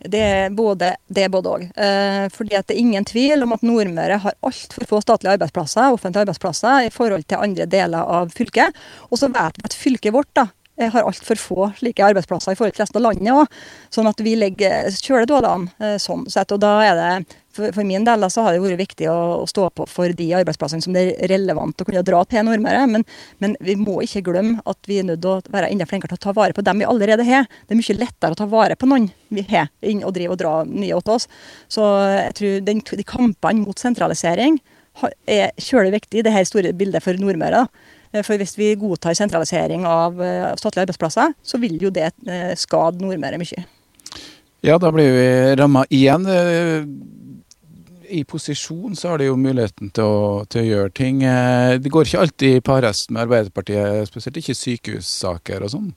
[0.00, 1.64] Det er både det både òg.
[1.76, 5.90] Eh, fordi at det er ingen tvil om at Nordmøre har altfor få statlige arbeidsplasser,
[5.92, 8.78] offentlige arbeidsplasser i forhold til andre deler av fylket.
[9.10, 12.58] Og så vet vi at fylket vårt da, eh, har altfor få slike arbeidsplasser i
[12.58, 13.60] forhold til resten av landet òg.
[13.92, 16.52] Sånn at vi legger kjølig dårlig an eh, sånn sett.
[16.54, 17.12] Og da er det
[17.52, 20.28] for, for, min del så har det vært viktig å, å, stå på for de
[20.38, 22.86] arbeidsplassene som det er relevant å kunne dra til Nordmøre.
[22.90, 23.04] Men,
[23.42, 26.20] men, vi må ikke glemme at vi er nødt til å være enda flinkere til
[26.20, 27.48] å ta vare på dem vi allerede har.
[27.66, 30.42] Det er mye lettere å ta vare på noen vi har, enn å drive og
[30.42, 31.26] dra nye til oss.
[31.70, 34.60] Så jeg tror den, de kampene mot sentralisering
[35.30, 37.66] er kjølig viktig i det her store bildet for Nordmøre.
[38.10, 42.98] For hvis vi godtar sentralisering av uh, statlige arbeidsplasser, så vil jo det uh, skade
[42.98, 43.66] Nordmøre mye.
[44.66, 46.26] Ja, da blir vi ramma igjen
[48.10, 51.22] i posisjon så har de jo muligheten til å, til å gjøre ting.
[51.26, 55.88] Eh, det går ikke alltid parest med Arbeiderpartiet, spesielt ikke sykehussaker og sånn.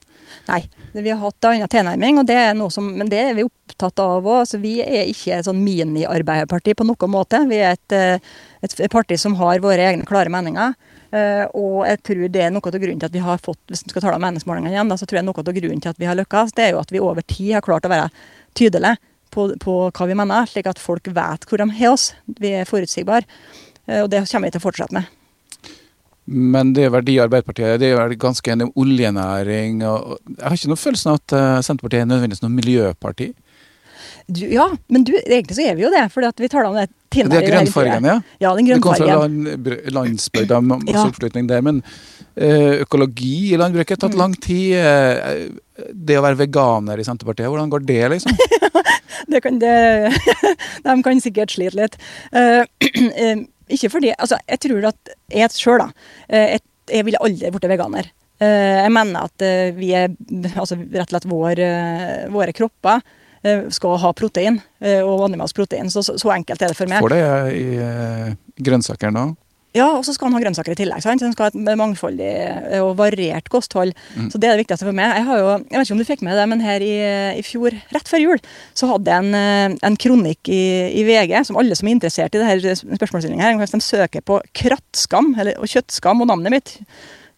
[0.47, 0.61] Nei,
[0.93, 3.47] vi har hatt en annen tilnærming, og det er noe som, men det er vi
[3.47, 4.43] opptatt av òg.
[4.43, 7.43] Altså, vi er ikke et sånn mini-arbeiderparti på noen måte.
[7.49, 8.33] Vi er et, eh,
[8.63, 10.77] et, parti som har våre egne klare meninger.
[11.13, 13.83] Uh, og jeg tror det er noe av grunnen til at vi har fått hvis
[13.85, 15.99] vi skal tale om meningsmålingene igjen, da, så tror jeg noe av grunnen til at
[16.01, 18.07] vi har lykkes, det er jo at vi over tid har klart å være
[18.57, 18.95] tydelige
[19.33, 22.11] på, på, hva vi mener, slik at folk vet hvor de har oss.
[22.39, 23.25] Vi er forutsigbare.
[23.87, 25.11] Eh, og det kommer vi til å fortsette med.
[26.23, 29.81] Men det er verdi Arbeiderpartiet det er ganske enig om oljenæring.
[29.89, 33.31] Og jeg har ikke noen følelsen av at eh, Senterpartiet er nødvendigvis noe miljøparti?
[34.23, 36.05] Du, ja, men du, egentlig så er vi jo det.
[36.13, 38.17] for vi taler om det Det er grønnfargen, ja?
[38.41, 38.73] Ja, den grønnfargen.
[38.73, 41.05] Det kom fra land, landsbygda, masse ja.
[41.05, 41.61] oppslutning der.
[41.65, 41.83] Men
[42.33, 44.21] Eh, økologi i landbruket har tatt mm.
[44.21, 44.73] lang tid.
[44.79, 48.37] Eh, det å være veganer i Senterpartiet, hvordan går det, liksom?
[49.31, 49.73] det kan det
[50.85, 51.97] De kan sikkert slite litt.
[52.33, 52.65] Uh,
[53.73, 56.43] ikke fordi Altså, jeg tror at jeg sjøl, da
[56.91, 58.09] jeg ville aldri blitt veganer.
[58.43, 59.43] Jeg mener at
[59.77, 60.09] vi er
[60.59, 61.61] Altså rett og slett vår,
[62.33, 62.99] våre kropper
[63.75, 64.61] skal ha protein,
[65.03, 65.89] og animalsk protein.
[65.91, 67.03] Så, så, enkelt er det for meg.
[67.03, 67.23] Får det
[67.59, 69.43] i grønnsakene da?
[69.73, 71.01] Ja, og så skal han ha grønnsaker i tillegg.
[71.01, 71.21] sant?
[71.21, 72.29] Så han skal ha et mangfoldig
[72.83, 73.95] og variert kosthold.
[74.13, 74.27] Mm.
[74.29, 75.15] Så det er det viktigste for meg.
[75.17, 76.93] Jeg har jo, jeg vet ikke om du fikk med det, men her i,
[77.39, 78.43] i fjor, rett før jul,
[78.77, 80.61] så hadde jeg en, eh, en kronikk i,
[80.93, 84.37] i, VG som alle som er interessert i denne spørsmålsstillingen her, hvis de søker på
[84.61, 86.75] krattskam eller, og kjøttskam og navnet mitt,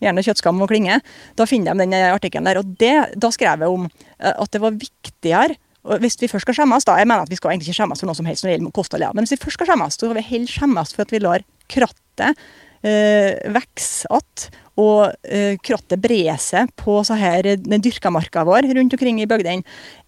[0.04, 1.00] gjerne kjøttskam og klinge,
[1.40, 2.60] da finner de den artikkelen der.
[2.60, 5.56] Og det, da skrev jeg om eh, at det var viktigere
[5.86, 8.02] og hvis vi først skal skjemmes, da, jeg mener at vi skal egentlig ikke skjemmes
[8.02, 9.14] for noe som helst når det gjelder kosthold, ja.
[9.14, 11.46] men hvis vi først skal skjemmes, så skal vi heller skjemmes for at vi lar
[11.72, 12.46] krattet
[12.86, 18.68] eh, vokse igjen, og eh, krattet brer seg på så her, den dyrka marka vår
[18.76, 19.64] rundt omkring i bygdene,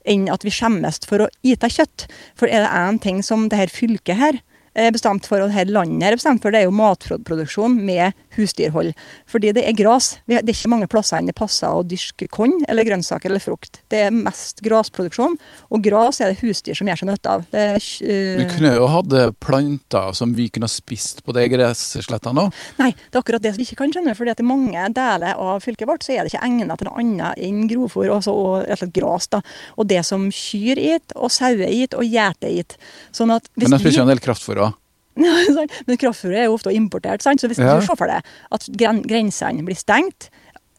[0.08, 2.08] enn at vi skjemmes for å ete kjøtt.
[2.36, 4.42] For er det én ting som det her fylket her
[4.78, 8.94] er bestemt for, og dette landet er bestemt for, det er jo matproduksjon med husdyrhold.
[9.30, 10.16] Fordi det er gras.
[10.30, 13.82] Det er ikke mange plasser enn det passer å dyrke korn eller grønnsaker eller frukt.
[13.92, 15.38] Det er mest grasproduksjon,
[15.72, 17.46] og gras er det husdyr som gjør seg nytte av.
[17.52, 18.40] Det er, uh...
[18.42, 22.64] Vi kunne jo hatt planter som vi kunne spist på de gresslettene òg?
[22.82, 24.16] Nei, det er akkurat det vi ikke kan skjønne.
[24.18, 27.02] fordi at i mange deler av fylket vårt så er det ikke egnet til noe
[27.02, 29.30] annet enn grovfòr og, og rett og slett gras.
[29.34, 29.44] da.
[29.78, 32.78] Og det som kyr et, og sauer et, og geiter et.
[33.16, 34.76] Sånn at hvis Men de spiser en del kraftfôr òg?
[35.88, 37.42] Men kraftfôret er jo ofte importert, sant?
[37.42, 37.76] så hvis ja.
[37.76, 40.30] du ser for deg at grensene blir stengt,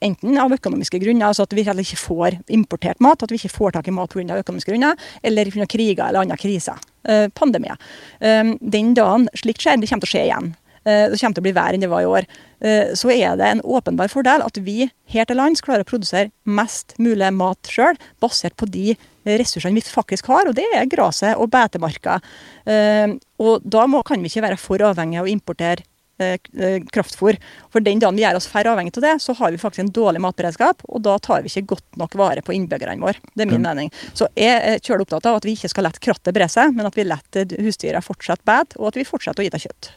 [0.05, 3.75] enten av økonomiske grunner, altså at vi ikke får importert mat, at vi ikke får
[3.79, 4.39] tak i mat pga.
[4.39, 5.67] økonomiske grunner, eller pga.
[5.67, 7.77] kriger eller andre kriser, eh, pandemier.
[8.21, 10.55] Um, den dagen slikt skjer, det kommer til å skje igjen.
[10.89, 12.29] Eh, det kommer til å bli verre enn det var i år.
[12.65, 16.33] Eh, så er det en åpenbar fordel at vi her til lands klarer å produsere
[16.49, 18.97] mest mulig mat sjøl, basert på de
[19.29, 22.19] ressursene vi faktisk har, og det er gresset og beitemarka.
[22.65, 25.85] Eh, og da må, kan vi ikke være for avhengige av å importere
[26.19, 27.37] kraftfôr.
[27.71, 29.93] For den dagen vi gjør oss færre avhengig av det, så har vi faktisk en
[29.95, 33.23] dårlig matberedskap, og da tar vi ikke godt nok vare på innbyggerne våre.
[33.37, 33.69] Det er min mm.
[33.69, 33.93] mening.
[34.19, 36.91] Så jeg er kjølig opptatt av at vi ikke skal la krattet bre seg, men
[36.91, 37.23] at vi lar
[37.63, 39.93] husdyra fortsette bete, og at vi fortsetter å gi det kjøtt.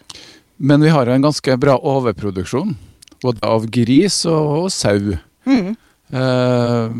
[0.62, 2.76] Men vi har en ganske bra overproduksjon,
[3.24, 5.16] både av gris og, og sau.
[5.50, 5.72] Mm.
[6.14, 6.92] Uh,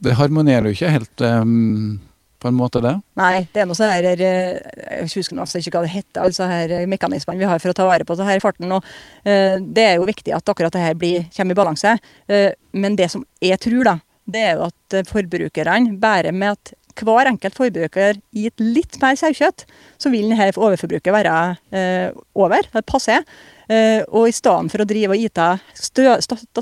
[0.00, 1.98] det harmonerer jo ikke helt um,
[2.40, 2.94] på en måte, det?
[3.20, 4.56] Nei, det er noe sånn her eh,
[5.00, 7.88] Jeg husker altså ikke hva det heter, altså her mekanismene vi har for å ta
[7.88, 8.72] vare på det her farten.
[8.72, 8.80] og
[9.28, 11.96] uh, Det er jo viktig at akkurat det her blir, kommer i balanse.
[12.32, 16.72] Uh, men det som jeg tror, da, det er jo at forbrukerne bærer med at
[17.04, 19.66] hver enkelt forbruker gitt litt mer saukjøtt,
[20.00, 21.34] så vil denne overforbruket være
[21.74, 23.20] eh, over, passé.
[23.68, 25.48] Eh, og i stedet for å drive og ite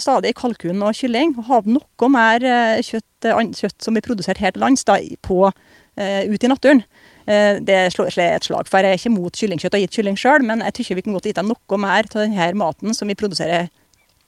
[0.00, 4.40] stadig kalkun og kylling, og ha noe mer eh, kjøtt, eh, kjøtt, som blir produsert
[4.40, 6.82] her til lands, da, eh, ut i naturen.
[7.26, 8.84] Eh, det slår et slag for.
[8.84, 11.30] Jeg er ikke mot kyllingkjøtt og gitt kylling sjøl, men jeg tykker vi kan godt
[11.30, 13.70] ete noe mer av denne maten som vi produserer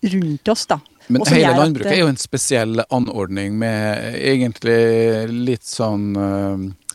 [0.07, 0.67] rundt oss.
[0.67, 0.79] da.
[1.09, 4.81] Men hele landbruket er jo en spesiell anordning med egentlig
[5.31, 6.17] litt sånn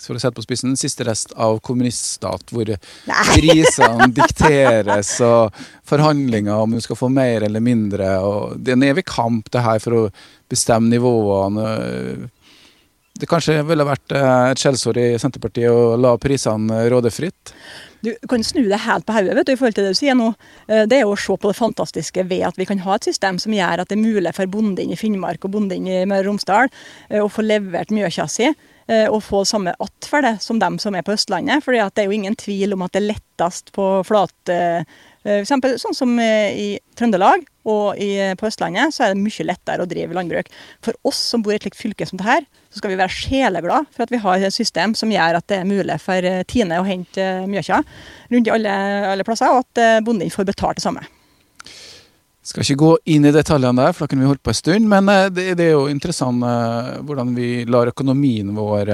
[0.01, 2.73] for å sette på spissen, siste rest av kommuniststat, hvor
[3.35, 5.55] prisene dikteres, og
[5.87, 8.11] forhandlinger om du skal få mer eller mindre.
[8.25, 10.05] og Det er en evig kamp, det her, for å
[10.51, 11.67] bestemme nivåene.
[13.21, 17.53] Det kanskje ville vært et skjellsord i Senterpartiet å la prisene råde fritt?
[18.01, 20.31] Du kan snu det helt på hodet i forhold til det du sier nå.
[20.65, 23.37] Eh, det er å se på det fantastiske ved at vi kan ha et system
[23.41, 26.31] som gjør at det er mulig for bonden i Finnmark og bonden i Møre og
[26.31, 30.59] Romsdal eh, å få levert mjøkja si eh, og få samme att for det som
[30.59, 31.61] dem som er på Østlandet.
[31.63, 34.55] For det er jo ingen tvil om at det er lettest på flat
[35.21, 39.89] Eksempel sånn som i Trøndelag og i, på Østlandet, så er det mye lettere å
[39.89, 40.49] drive landbruk.
[40.85, 43.13] For oss som bor i et slikt fylke som det her, så skal vi være
[43.13, 46.43] sjeleglade for at vi har et system som gjør at det er mulig for eh,
[46.49, 47.81] Tine å hente eh, mjøkja
[48.31, 48.75] rundt i alle,
[49.11, 51.03] alle, plasser, og at eh, bonden får betalt det samme.
[52.41, 54.87] Skal ikke gå inn i detaljene der, for da kunne vi holdt på en stund.
[54.89, 56.41] Men det, det er jo interessant
[57.05, 58.89] hvordan vi lar økonomien vår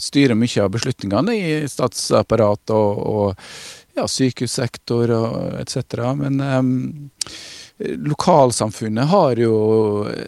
[0.00, 3.50] styre mye av beslutningene i statsapparat og, og
[3.96, 6.02] ja, sykehussektor og etc.
[6.18, 6.72] Men um,
[7.78, 9.54] lokalsamfunnet har jo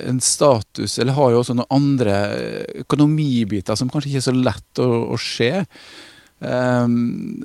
[0.04, 2.20] en status, eller har jo også noen andre
[2.84, 5.52] økonomibiter som kanskje ikke er så lett å, å se.
[6.38, 7.42] Um,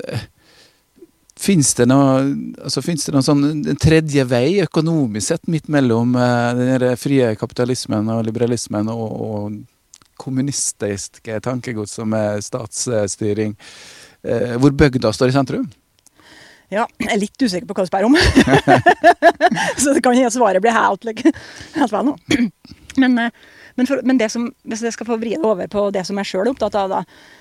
[1.43, 2.19] Fins det noe,
[2.61, 8.21] altså, noen sånn en tredje vei økonomisk sett midt mellom uh, den frie kapitalismen og
[8.27, 13.57] liberalismen og, og kommunistiske tankegods som er statsstyring,
[14.29, 15.65] uh, hvor bygda står i sentrum?
[16.73, 18.15] Ja, jeg er litt usikker på hva du spør om.
[19.81, 21.05] så det kan hende svaret blir helt,
[21.77, 22.15] helt vel nå.
[22.97, 23.31] Men, eh,
[23.75, 26.29] men, for, men som, hvis jeg skal få vri det over på det som jeg
[26.29, 26.99] sjøl er opptatt av, da,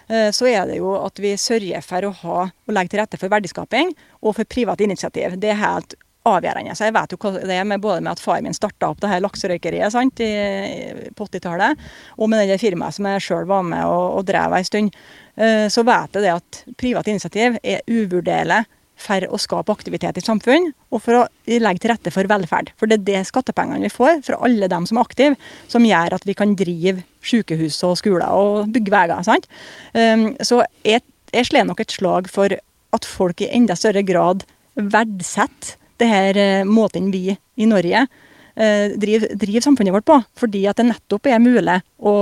[0.09, 3.21] eh, så er det jo at vi sørger for å ha og legge til rette
[3.21, 5.37] for verdiskaping og for privat initiativ.
[5.41, 5.97] Det er helt
[6.29, 6.75] avgjørende.
[6.79, 9.01] Så jeg vet jo hva det er med både med at far min starta opp
[9.03, 13.67] det her lakserøykeriet sant, i, på 80-tallet, og med det firmaet som jeg sjøl var
[13.67, 14.95] med og, og drev ei stund.
[15.35, 18.63] Eh, så vet jeg det at privat initiativ er uvurderlig
[19.03, 22.73] for å skape aktivitet i samfunn, og for å legge til rette for velferd.
[22.81, 26.17] For det er det skattepengene vi får fra alle dem som er aktive, som gjør
[26.19, 29.15] at vi kan drive sykehus og skoler og bygge veier.
[29.27, 29.49] sant?
[29.95, 32.55] Um, så jeg, jeg slår nok et slag for
[32.93, 34.47] at folk i enda større grad
[34.77, 38.21] verdsetter det her uh, måten vi i Norge eh,
[38.55, 40.19] driver, driver, samfunnet vårt på.
[40.39, 42.15] Fordi at det nettopp er mulig å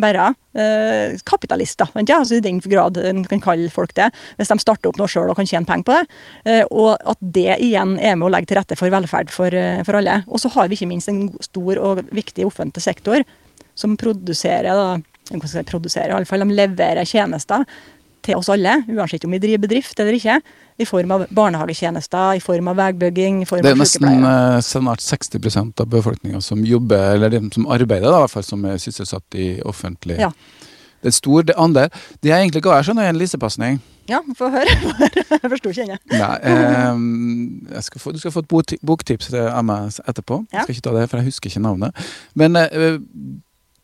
[0.00, 0.26] være
[0.58, 4.98] eh, kapitalister, altså i den grad en kan kalle folk det, hvis de starter opp
[5.00, 6.20] noe sjøl og kan tjene penger på det.
[6.44, 9.82] Eh, og at det igjen er med å legge til rette for velferd for, eh,
[9.86, 10.22] for alle.
[10.28, 13.26] Og så har vi ikke minst en stor og viktig offentlig sektor
[13.78, 14.98] som produserer, da,
[15.68, 17.62] produserer i alle fall, de leverer tjenester
[18.24, 20.38] til oss alle, uansett om vi driver bedrift eller ikke
[20.78, 24.20] i form av barnehagetjenester, i form av veibygging, i form av sykepleiere.
[24.22, 28.26] Det er nesten snart 60% av befolkninga som jobber, eller de som arbeider, da, i
[28.26, 30.32] hvert fall, som er sysselsatt i offentlig ja.
[30.98, 31.92] Det er stor det andel.
[32.22, 33.76] Det jeg egentlig ga her, skjønner jeg, en lisepasning.
[34.08, 34.72] Ja, få høre.
[35.30, 35.98] jeg forsto ikke ennå.
[36.18, 36.88] Eh,
[37.78, 40.40] du skal få et boktips av meg etterpå.
[40.50, 40.64] Ja.
[40.64, 42.08] Jeg skal ikke ta det, for jeg husker ikke navnet.
[42.38, 42.98] Men eh,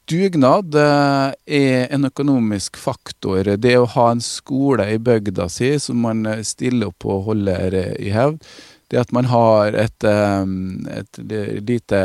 [0.05, 3.55] Dugnad eh, er en økonomisk faktor.
[3.57, 7.77] Det å ha en skole i bygda si som man eh, stiller opp og holder
[7.79, 8.43] eh, i hevd.
[8.93, 11.19] Det at man har et, et,
[11.65, 12.01] lite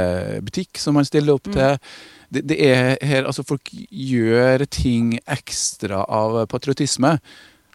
[0.48, 1.58] butikk som man stiller opp mm.
[1.58, 1.92] til.
[2.32, 7.18] Det, det, er her Altså, folk gjør ting ekstra av patriotisme.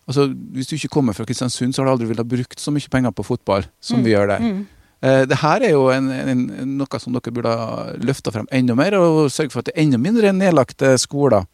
[0.09, 2.91] Altså, Hvis du ikke kommer fra Kristiansund, så har du aldri villet brukt så mye
[2.91, 4.07] penger på fotball som mm.
[4.09, 4.49] vi gjør der.
[4.49, 4.65] Mm.
[5.05, 6.45] Eh, det her er jo en, en,
[6.79, 9.85] noe som dere burde ha løfta frem enda mer, og sørge for at det er
[9.85, 11.45] enda mindre nedlagte skoler.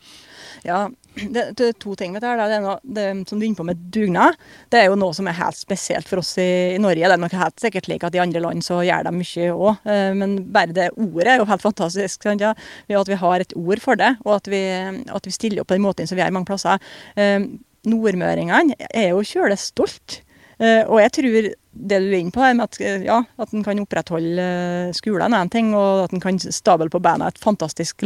[0.62, 0.84] Ja,
[1.16, 2.38] det, det, er to ting med det her.
[2.38, 4.36] Det, er noe, det som du er inne på med dugnad,
[4.70, 7.00] det er jo noe som er helt spesielt for oss i, i Norge.
[7.00, 9.82] Det er nok helt sikkert slik at i andre land så gjør de mye òg,
[9.90, 12.22] eh, men bare det ordet er jo helt fantastisk.
[12.28, 12.54] Sant, ja?
[13.00, 14.62] At vi har et ord for det, og at vi,
[15.10, 16.90] at vi stiller opp på den måten som vi gjør mange plasser.
[17.18, 17.40] Eh,
[17.88, 20.29] nordmøringene er jo kjølig stolt Eh,
[20.60, 21.36] og jeg tror
[21.70, 24.96] det du er inne på, her, med at, eh, ja, at en kan opprettholde eh,
[24.96, 28.04] skolen, er en ting, og at en kan stable på beina et fantastisk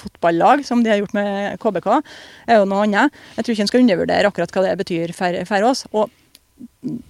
[0.00, 1.88] fotballag, som de har gjort med KBK,
[2.48, 3.14] er jo noe annet.
[3.36, 5.86] Jeg tror ikke en skal undervurdere akkurat hva det betyr for oss.
[5.92, 6.10] og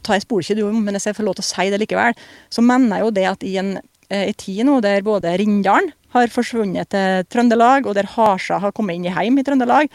[0.05, 1.81] ta jeg spoler ikke du om, men hvis jeg får lov til å si det
[1.83, 2.15] likevel,
[2.53, 3.75] så mener jeg jo det at i en,
[4.09, 8.97] en tid nå der både Rindalen har forsvunnet til Trøndelag, og der Harsa har kommet
[8.97, 9.91] inn i heim i Trøndelag,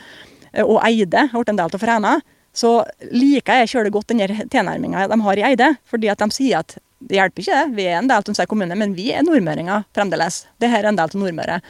[0.65, 2.19] og Eide har blitt en del av Fræna,
[2.59, 2.73] så
[3.13, 5.73] liker jeg kjølig godt den tilnærminga de har i Eide.
[5.89, 7.75] fordi at de sier at det hjelper ikke, det.
[7.77, 10.43] Vi er en del av Tønsberg kommune, men vi er nordmøringer fremdeles.
[10.59, 11.61] Det her er en del av Nordmøre.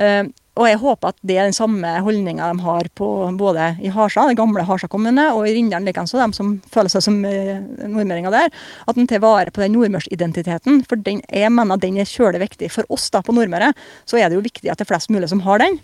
[0.00, 3.92] Uh, og jeg håper at det er den samme holdninga de har på både i
[3.92, 7.60] Harsa, den gamle Harsa kommune, og i Rindalen likeens, de som føler seg som uh,
[7.84, 8.56] nordmøringer der.
[8.88, 10.82] At en tar vare på den nordmørsidentiteten.
[10.88, 12.72] For den, jeg mener den er kjølig viktig.
[12.72, 13.74] For oss da på Nordmøre
[14.08, 15.76] så er det jo viktig at det er flest mulig som har den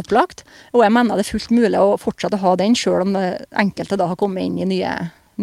[0.00, 0.44] opplagt.
[0.74, 3.98] Og jeg mener det er fullt mulig å fortsette å ha den, sjøl om enkelte
[3.98, 4.92] da har kommet inn i nye,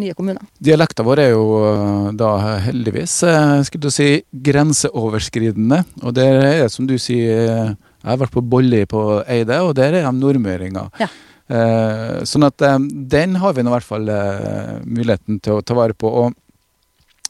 [0.00, 0.42] nye kommuner.
[0.62, 2.30] Dialekta vår er jo eh, da
[2.66, 4.08] heldigvis eh, skulle du si,
[4.48, 5.82] grenseoverskridende.
[6.02, 7.74] Og det er som du sier, eh,
[8.04, 10.90] jeg har vært på Bolli på Eide, og der er de nordmøringer.
[11.02, 11.10] Ja.
[11.44, 12.78] Eh, sånn at eh,
[13.14, 16.08] den har vi nå i hvert fall eh, muligheten til å ta vare på.
[16.08, 16.38] og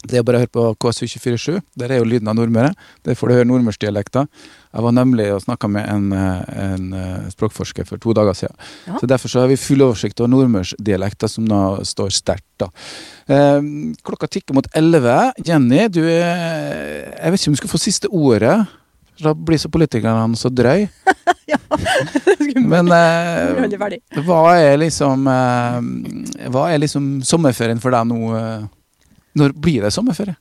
[0.05, 1.61] det er bare å høre på KSU247.
[1.81, 2.75] Der er jo lyden av Nordmøre.
[3.07, 4.29] Der får du høre nordmørsdialekter.
[4.75, 8.57] Jeg var nemlig og snakka med en, en, eh, språkforsker for to dager siden.
[8.89, 8.99] Ja.
[9.01, 12.67] Så Derfor så har vi full oversikt over nordmørsdialekter, som nå står sterkt.
[13.27, 13.61] Eh,
[14.05, 15.33] klokka tikker mot elleve.
[15.45, 18.59] Jenny, du er Jeg vet ikke om du skal få siste ordet.
[19.23, 20.89] Da blir så politikerne så drøy.
[21.53, 21.59] ja,
[22.61, 28.21] Men eh, hva er liksom eh, Hva er liksom sommerferien for deg nå?
[28.39, 28.65] Eh?
[29.35, 30.37] Når blir det sommerferie?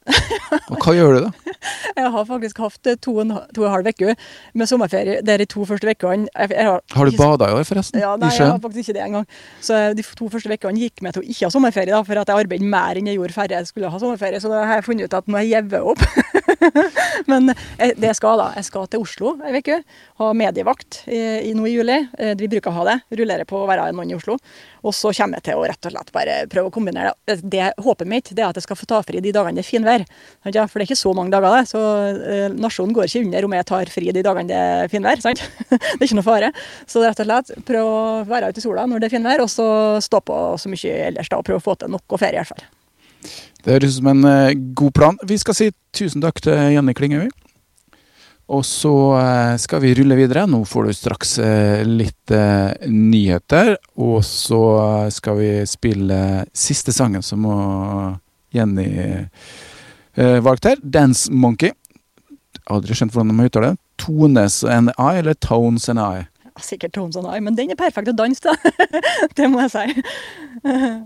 [0.70, 1.32] Og hva gjør du da?
[1.98, 4.16] Jeg har faktisk hatt to og en, to og en halv uke
[4.58, 8.02] med sommerferie der de to første ukene har, har, du bada i år, forresten?
[8.02, 9.28] Ja, Nei, jeg har faktisk ikke det engang.
[9.62, 12.30] Så de to første ukene gikk med til å ikke ha sommerferie, da, for at
[12.32, 14.42] jeg arbeidet mer enn jeg gjorde før jeg skulle ha sommerferie.
[14.42, 16.04] Så da har jeg funnet ut at nå har jeg gjevet opp.
[17.32, 19.80] Men jeg, det jeg skal da, jeg skal til Oslo ei uke.
[20.24, 21.20] Ha medievakt i,
[21.50, 21.98] i, nå i juli.
[22.20, 22.96] Eh, vi bruker å ha det.
[23.20, 24.38] Rullere på å være noen i Oslo.
[24.84, 27.40] Og så kommer jeg til å rett og slett bare prøve å kombinere det.
[27.44, 29.70] det håpet mitt det er at jeg skal få ta fri de dagene det er
[29.70, 30.06] finvær.
[30.44, 31.72] For det er ikke så mange dager, det.
[31.72, 31.82] Så
[32.36, 35.24] eh, nasjonen går ikke under om jeg tar fri de dagene det er finvær.
[35.24, 35.44] sant?
[35.70, 36.54] det er ikke noe fare.
[36.88, 38.00] Så rett og slett prøv å
[38.30, 39.68] være ute i sola når det er finvær, og så
[40.04, 42.56] stå på så mye ellers da, og prøve å få til noe ferie i hvert
[42.56, 42.66] fall.
[43.64, 45.20] Det høres ut som en uh, god plan.
[45.28, 47.30] Vi skal si tusen takk til Jenny Klingøy.
[48.52, 50.46] Og så eh, skal vi rulle videre.
[50.50, 53.78] Nå får du straks eh, litt eh, nyheter.
[53.96, 54.64] Og så
[55.14, 56.20] skal vi spille
[56.52, 57.48] siste sangen som
[58.54, 58.90] Jenny
[60.14, 60.84] valgte her.
[60.84, 61.74] 'Dance Monkey'.
[62.72, 63.80] Aldri skjønt hvordan de uttaler det.
[64.04, 66.28] Tones and I, eller Tones and I?
[66.62, 68.56] Sikkert Tones and I, men den er perfekt å danse til.
[69.38, 70.04] det må jeg si.